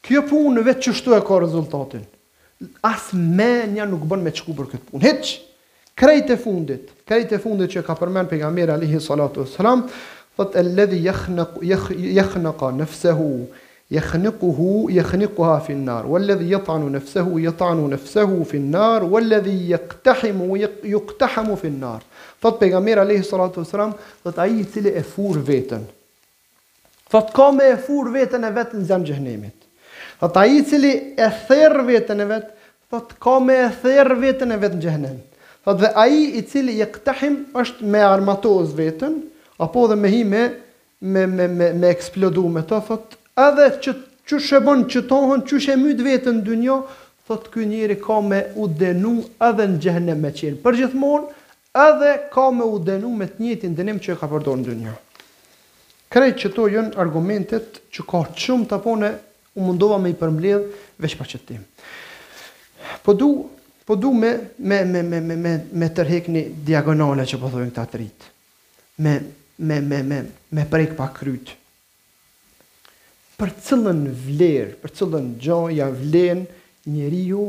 kjo 0.05 0.21
punë 0.29 0.59
në 0.59 0.65
vetë 0.67 0.91
qështu 0.91 1.15
e 1.17 1.21
ka 1.25 1.39
rezultatin. 1.41 2.03
Asë 2.85 3.17
menja 3.41 3.87
nuk 3.89 4.05
bën 4.11 4.21
me 4.27 4.33
qëku 4.37 4.53
për 4.59 4.69
këtë 4.75 4.89
punë. 4.91 5.05
Heqë, 5.07 5.39
krejt 5.97 6.35
e 6.35 6.39
fundit, 6.43 6.93
krejt 7.09 7.33
e 7.33 7.41
fundit 7.41 7.73
që 7.73 7.85
ka 7.89 7.97
përmen 8.03 8.29
për 8.29 8.43
nga 8.43 8.53
mirë, 8.53 8.77
alihi 8.77 9.01
salatu 9.01 9.47
sëlam, 9.49 9.87
thot 10.37 10.57
e 10.61 10.65
ledhi 10.67 11.01
jëhënëka 11.07 11.65
jekh, 12.21 12.37
nëfsehu, 12.83 13.31
yakhniquhu 13.91 14.69
yakhniquha 14.95 15.55
fi 15.67 15.75
an-nar 15.75 16.05
walladhi 16.07 16.47
yat'anu 16.53 16.93
nafsahu 16.95 17.41
yat'anu 17.43 17.89
nafsahu 17.91 18.45
fi 18.47 18.61
an-nar 18.61 19.03
walladhi 19.11 19.55
yaqtahimu 19.73 20.47
yaqtahamu 20.93 21.57
fi 21.59 21.73
an-nar 21.73 22.05
Thot 22.40 22.59
pejgamber 22.59 22.96
alayhi 22.98 23.24
salatu 23.24 23.61
wasalam, 23.61 23.92
thot 24.24 24.38
ai 24.38 24.61
i 24.62 24.64
cili 24.64 24.94
e 24.96 25.03
fur 25.05 25.38
veten. 25.44 25.85
Thot 27.12 27.33
ka 27.37 27.50
me 27.53 27.66
e 27.72 27.76
fur 27.76 28.07
veten 28.12 28.46
e 28.48 28.50
vet 28.57 28.72
në 28.74 28.87
xhan 28.88 29.05
xhenemit. 29.11 29.57
Thot 30.20 30.38
ai 30.40 30.46
i 30.62 30.64
cili 30.64 30.92
e 31.20 31.26
therr 31.48 31.83
veten 31.87 32.24
e 32.24 32.26
vet, 32.33 32.46
thot 32.90 33.12
ka 33.20 33.37
me 33.44 33.59
e 33.66 33.66
therr 33.83 34.14
veten 34.24 34.55
e 34.57 34.57
vet 34.62 34.79
në 34.79 34.81
xhenem. 34.87 35.18
Thot 35.68 35.83
dhe 35.83 35.90
ai 36.05 36.16
i 36.40 36.42
cili 36.48 36.79
i 36.81 36.87
qtahim 36.94 37.37
është 37.61 37.85
me 37.92 38.00
armatoz 38.07 38.72
veten 38.79 39.18
apo 39.61 39.85
dhe 39.90 39.98
me 40.00 40.09
hi 40.09 40.22
me 40.24 40.42
me 41.03 41.26
me 41.26 41.46
me, 41.59 41.66
me 41.76 41.90
eksplodu 41.92 42.46
me 42.48 42.64
të 42.64 42.79
thot 42.88 43.18
edhe 43.48 43.66
që 43.85 43.92
që 44.31 44.38
shëbon 44.46 44.85
që 44.92 45.00
tohën, 45.11 45.40
që 45.50 45.57
shë 45.64 45.74
mytë 45.83 46.05
vetën 46.07 46.37
dë 46.46 46.57
njo, 46.62 46.76
thot 47.29 47.48
kë 47.50 47.96
ka 48.07 48.20
me 48.33 48.40
u 48.62 48.68
denu 48.68 49.12
edhe 49.42 49.64
në 49.74 49.79
gjëhënë 49.83 50.14
me 50.20 50.31
qenë. 50.31 50.61
Për 50.62 50.76
gjithmonë, 50.81 51.33
edhe 51.75 52.29
ka 52.33 52.51
me 52.51 52.65
u 52.67 52.79
denu 52.83 53.15
me 53.15 53.27
të 53.31 53.39
njëtin 53.43 53.77
dënim 53.79 53.99
që 54.03 54.15
e 54.15 54.19
ka 54.19 54.27
përdor 54.31 54.59
në 54.59 54.67
dënja. 54.69 54.95
Krejt 56.11 56.41
që 56.43 56.51
to 56.55 56.65
jënë 56.67 56.99
argumentet 56.99 57.79
që 57.95 58.03
ka 58.11 58.23
qëmë 58.35 58.67
të 58.67 58.75
apone 58.81 59.11
u 59.55 59.63
mundova 59.67 59.99
me 60.03 60.11
i 60.11 60.17
përmledhë 60.19 60.63
veç 60.99 61.15
pa 61.21 61.27
qëtim. 61.31 61.63
Po 63.07 63.15
du, 63.15 63.29
po 63.87 63.95
du 63.97 64.11
me, 64.13 64.33
me, 64.59 64.81
me, 64.85 65.03
me, 65.07 65.21
me, 65.21 65.37
me, 65.39 65.55
me 65.71 65.89
tërhek 65.95 66.27
një 66.35 66.43
diagonale 66.67 67.23
që 67.27 67.39
po 67.39 67.53
thujnë 67.55 67.71
këta 67.71 67.85
të 67.93 68.01
rritë. 68.03 68.33
Me, 69.07 69.15
me, 69.63 69.79
me, 69.81 70.03
me, 70.11 70.21
me 70.51 70.67
prejk 70.71 70.99
pa 70.99 71.07
krytë. 71.15 71.55
Për 73.41 73.55
cëllën 73.65 74.03
vlerë, 74.27 74.75
për 74.83 74.97
cëllën 74.99 75.31
gjoja 75.41 75.87
vlen 75.97 76.43
njeri 76.93 77.23
ju 77.31 77.47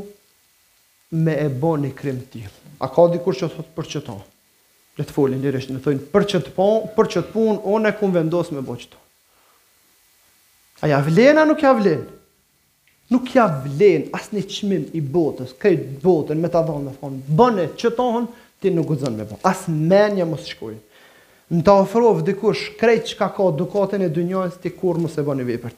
me 1.11 1.33
e 1.37 1.47
bo 1.49 1.75
një 1.77 1.91
krim 1.95 2.19
të 2.31 2.45
A 2.81 2.87
ka 2.89 3.03
dikur 3.13 3.35
që 3.37 3.49
thotë 3.51 3.75
për 3.75 3.89
qëta? 3.93 4.13
Në 4.99 5.05
të 5.05 5.13
folin, 5.15 5.39
njërësht, 5.43 5.71
në 5.75 5.81
thëjnë 5.85 6.05
për 6.11 6.25
qëtë 6.31 6.53
pun, 6.55 6.87
për 6.95 7.07
qëtë 7.07 7.29
pun, 7.33 7.59
o 7.63 7.79
e 7.79 8.07
vendosë 8.15 8.55
me 8.55 8.61
bo 8.65 8.75
qëta. 8.79 8.97
A 10.81 10.87
ja 10.89 10.97
vlenë, 11.05 11.41
a 11.41 11.45
nuk 11.45 11.61
ja 11.61 11.73
vlenë? 11.77 12.15
Nuk 13.11 13.29
ja 13.35 13.45
vlenë, 13.65 14.09
asë 14.17 14.35
një 14.37 14.43
qmim 14.53 14.85
i 14.97 15.01
botës, 15.03 15.53
këjtë 15.61 15.99
botën, 16.01 16.37
me 16.41 16.49
t'a 16.49 16.63
dhonë 16.65 16.89
me 16.89 16.93
fonë, 16.97 17.21
bëne 17.37 17.67
qëtohën, 17.77 18.27
ti 18.61 18.71
nuk 18.73 18.89
u 18.89 18.97
zënë 19.01 19.17
me 19.19 19.27
bo. 19.29 19.37
Asë 19.45 19.71
menja 19.75 20.25
mos 20.25 20.47
shkojnë. 20.49 20.79
Në 21.51 21.63
të 21.67 21.75
ofrovë 21.85 22.25
dikur 22.31 22.57
krejt 22.79 23.11
që 23.11 23.19
ka 23.19 23.29
ka 23.35 23.49
dukatën 23.59 24.01
e 24.01 24.09
dynjojnës, 24.15 24.57
ti 24.63 24.71
kur 24.73 24.97
mos 25.01 25.17
e 25.21 25.27
bëne 25.27 25.45
vej 25.47 25.59
për 25.63 25.77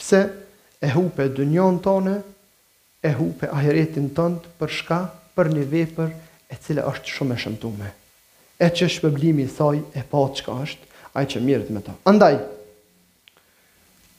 Pse 0.00 0.20
e 0.80 0.88
hupe 0.94 1.26
dynjojnë 1.38 1.82
tonë, 1.84 2.14
e 3.00 3.12
hupe 3.16 3.48
ahiretin 3.50 4.10
tëndë 4.16 4.50
për 4.60 4.72
shka 4.80 4.98
për 5.36 5.50
një 5.56 5.62
vepër 5.72 6.10
e 6.52 6.58
cila 6.60 6.84
është 6.90 7.14
shumë 7.16 7.34
e 7.34 7.40
shëmtume. 7.44 7.88
E 8.60 8.68
që 8.76 8.88
shpëblimi 8.96 9.46
saj 9.48 9.78
e 9.96 10.02
pa 10.02 10.10
po 10.12 10.26
qka 10.36 10.56
është, 10.66 10.88
i 11.16 11.24
që 11.26 11.40
mirët 11.42 11.70
me 11.72 11.80
ta. 11.82 11.94
Andaj, 12.10 12.36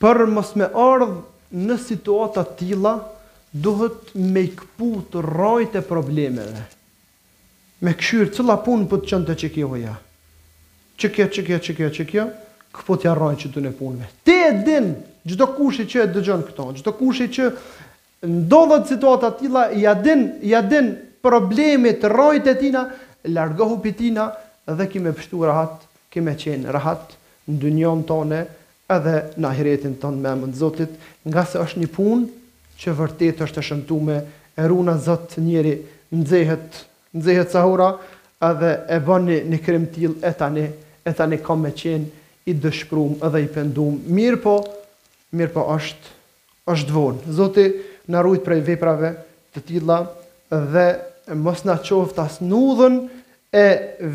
për 0.02 0.24
mos 0.34 0.54
me 0.60 0.68
ardhë 0.68 1.22
në 1.62 1.78
situatat 1.86 2.56
tila, 2.62 2.96
duhet 3.54 4.16
me 4.16 4.48
i 4.48 4.52
këpu 4.58 4.92
të 5.14 5.22
rajt 5.28 5.78
e 5.78 5.84
problemeve. 5.86 6.64
Me 7.86 7.94
këshyrë 8.00 8.32
cëla 8.38 8.58
punë 8.66 8.88
për 8.90 9.02
po 9.02 9.04
të 9.04 9.12
qënë 9.12 9.30
të 9.30 9.38
qëkjo 9.44 9.70
hoja. 9.76 9.94
Qëkjo, 11.02 11.28
qëkjo, 11.38 11.62
qëkjo, 11.70 11.92
qëkjo, 12.00 12.26
këpu 12.80 12.98
të 13.02 13.10
ja 13.10 13.16
rajt 13.18 13.46
që 13.46 13.54
të 13.54 13.64
në 13.68 13.72
punëve. 13.78 14.10
Te 14.26 14.38
e 14.50 14.52
din, 14.66 14.90
gjdo 15.28 15.48
kushi 15.58 15.86
që 15.92 16.04
e 16.06 16.12
dëgjon 16.18 16.44
këto, 16.50 16.68
gjdo 16.80 16.94
kushi 16.98 17.30
që 17.38 17.48
ndodhët 18.22 18.86
situata 18.88 19.32
tila, 19.38 19.70
ja 19.76 19.94
din, 19.94 20.32
ja 20.42 20.62
din 20.62 20.94
problemit 21.22 22.04
rojt 22.04 22.46
e 22.48 22.56
tina, 22.58 22.88
largohu 23.24 23.80
pitina 23.82 24.32
dhe 24.66 24.86
kime 24.90 25.14
pështu 25.14 25.42
rahat, 25.46 25.82
kime 26.14 26.36
qenë 26.38 26.70
rahat 26.76 27.16
në 27.50 27.58
dynion 27.62 28.04
tone 28.06 28.44
edhe 28.92 29.16
në 29.40 29.48
ahiretin 29.50 29.98
tonë 30.02 30.20
me 30.22 30.34
mëndë 30.44 30.58
zotit, 30.60 30.94
nga 31.26 31.46
se 31.46 31.58
është 31.62 31.82
një 31.82 31.90
punë 31.96 32.30
që 32.82 32.94
vërtet 33.00 33.42
është 33.48 33.58
të 33.60 33.66
shëmtu 33.70 34.00
me 34.06 34.18
eruna 34.60 34.96
zot 35.02 35.38
njeri 35.42 35.78
në 36.12 36.42
nëzhet 37.22 37.54
sahura 37.54 37.96
edhe 38.44 38.72
e 38.92 39.00
bëni 39.06 39.40
një 39.54 39.62
krim 39.66 39.88
tjil 39.94 40.16
e 40.26 40.34
tani, 40.38 40.68
e 41.06 41.14
tani 41.16 41.40
kom 41.42 41.64
me 41.66 41.74
qenë 41.74 42.10
i 42.50 42.54
dëshprum 42.58 43.18
edhe 43.26 43.42
i 43.46 43.50
pendum, 43.54 43.98
mirë 44.06 44.42
po, 44.42 44.56
mirë 45.38 45.54
po 45.56 45.66
është, 45.76 46.10
është 46.74 46.90
dvonë. 46.92 47.30
Zotit, 47.38 47.80
në 48.10 48.22
rujtë 48.26 48.46
prej 48.48 48.60
veprave 48.72 49.12
të 49.56 49.64
tila 49.68 50.00
dhe 50.74 50.86
mos 51.38 51.66
në 51.68 51.76
qoftë 51.86 52.24
as 52.26 52.40
në 52.44 52.58
udhën 52.72 52.98
e 53.56 53.66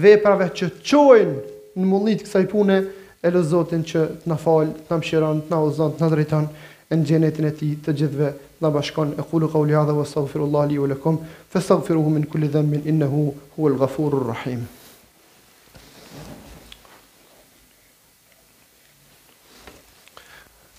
veprave 0.05 0.49
që 0.59 0.71
qojnë 0.83 1.37
në 1.77 1.87
mullit 1.91 2.25
kësaj 2.25 2.47
pune 2.53 2.79
e 3.27 3.33
lë 3.35 3.43
zotin 3.51 3.83
që 3.89 4.05
të 4.23 4.31
në 4.31 4.39
falë, 4.43 4.73
të 4.87 4.91
në 4.93 4.99
mshiran, 5.03 5.41
të 5.47 5.53
në 5.55 5.61
uzon, 5.71 5.95
të 5.99 6.05
në 6.05 6.13
drejtan 6.15 6.49
e 6.91 6.95
në 6.95 7.07
gjenetin 7.11 7.49
e 7.49 7.53
ti 7.59 7.71
të 7.85 7.97
gjithve 8.01 8.31
në 8.63 8.71
bashkon 8.79 9.17
e 9.21 9.25
kulu 9.31 9.51
ka 9.53 9.61
u 9.61 9.67
liadhe 9.69 9.93
wa 9.93 10.65
u 10.79 10.87
lakum 10.87 11.19
fastaghfiruhu 11.53 12.11
min 12.11 12.25
kulli 12.25 12.49
dhemmin 12.49 12.87
innahu 12.87 13.35
huwal 13.57 13.77
ghafurur 13.81 14.27
gafurur 14.31 14.73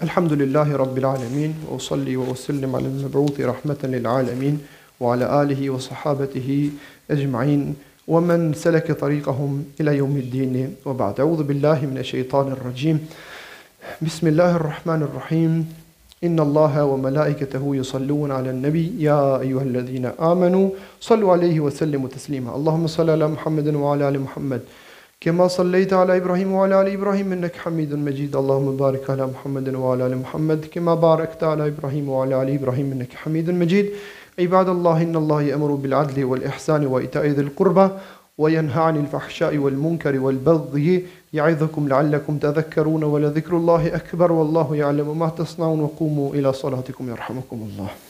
الحمد 0.03 0.33
لله 0.33 0.75
رب 0.77 0.97
العالمين 0.97 1.53
وأصلي 1.69 2.17
وأسلم 2.17 2.75
على 2.75 2.85
المبعوث 2.85 3.39
رحمة 3.39 3.77
للعالمين 3.83 4.59
وعلى 4.99 5.41
آله 5.41 5.69
وصحابته 5.69 6.69
أجمعين 7.11 7.75
ومن 8.07 8.53
سلك 8.53 8.91
طريقهم 8.91 9.65
إلى 9.81 9.97
يوم 9.97 10.17
الدين 10.17 10.75
وبعد 10.85 11.19
أعوذ 11.19 11.43
بالله 11.43 11.85
من 11.85 11.97
الشيطان 11.97 12.47
الرجيم 12.51 13.07
بسم 14.01 14.27
الله 14.27 14.55
الرحمن 14.55 15.01
الرحيم 15.03 15.73
إن 16.23 16.39
الله 16.39 16.85
وملائكته 16.85 17.75
يصلون 17.75 18.31
على 18.31 18.49
النبي 18.49 18.93
يا 18.99 19.39
أيها 19.39 19.61
الذين 19.63 20.05
آمنوا 20.05 20.69
صلوا 21.01 21.31
عليه 21.31 21.59
وسلموا 21.59 22.09
تسليما 22.09 22.55
اللهم 22.55 22.87
صل 22.87 23.09
على 23.09 23.27
محمد 23.27 23.67
وعلى 23.75 24.09
آل 24.09 24.21
محمد 24.21 24.61
كما 25.21 25.47
صليت 25.47 25.93
على 25.93 26.17
إبراهيم 26.17 26.51
وعلى 26.51 26.81
آل 26.81 26.87
إبراهيم 26.93 27.31
إنك 27.33 27.55
حميد 27.55 27.93
مجيد 27.93 28.35
اللهم 28.35 28.77
بارك 28.77 29.09
على 29.09 29.27
محمد 29.27 29.75
وعلى 29.75 30.07
آل 30.07 30.17
محمد 30.17 30.65
كما 30.73 30.95
باركت 30.95 31.43
على 31.43 31.67
إبراهيم 31.67 32.09
وعلى 32.09 32.41
آل 32.43 32.49
إبراهيم 32.55 32.91
إنك 32.91 33.13
حميد 33.15 33.49
مجيد 33.49 33.91
عباد 34.39 34.69
الله 34.69 35.01
إن 35.01 35.15
الله 35.15 35.41
يأمر 35.41 35.71
بالعدل 35.71 36.23
والإحسان 36.23 36.85
وإيتاء 36.87 37.25
ذي 37.25 37.41
القربى 37.41 37.89
وينهى 38.37 38.83
عن 38.83 38.97
الفحشاء 38.97 39.57
والمنكر 39.57 40.19
والبغي 40.19 41.05
يعظكم 41.33 41.87
لعلكم 41.87 42.37
تذكرون 42.37 43.03
ولذكر 43.03 43.57
الله 43.57 43.95
أكبر 43.95 44.31
والله 44.31 44.75
يعلم 44.75 45.19
ما 45.19 45.29
تصنعون 45.29 45.79
وقوموا 45.79 46.33
إلى 46.33 46.53
صلاتكم 46.53 47.09
يرحمكم 47.09 47.69
الله 47.71 48.06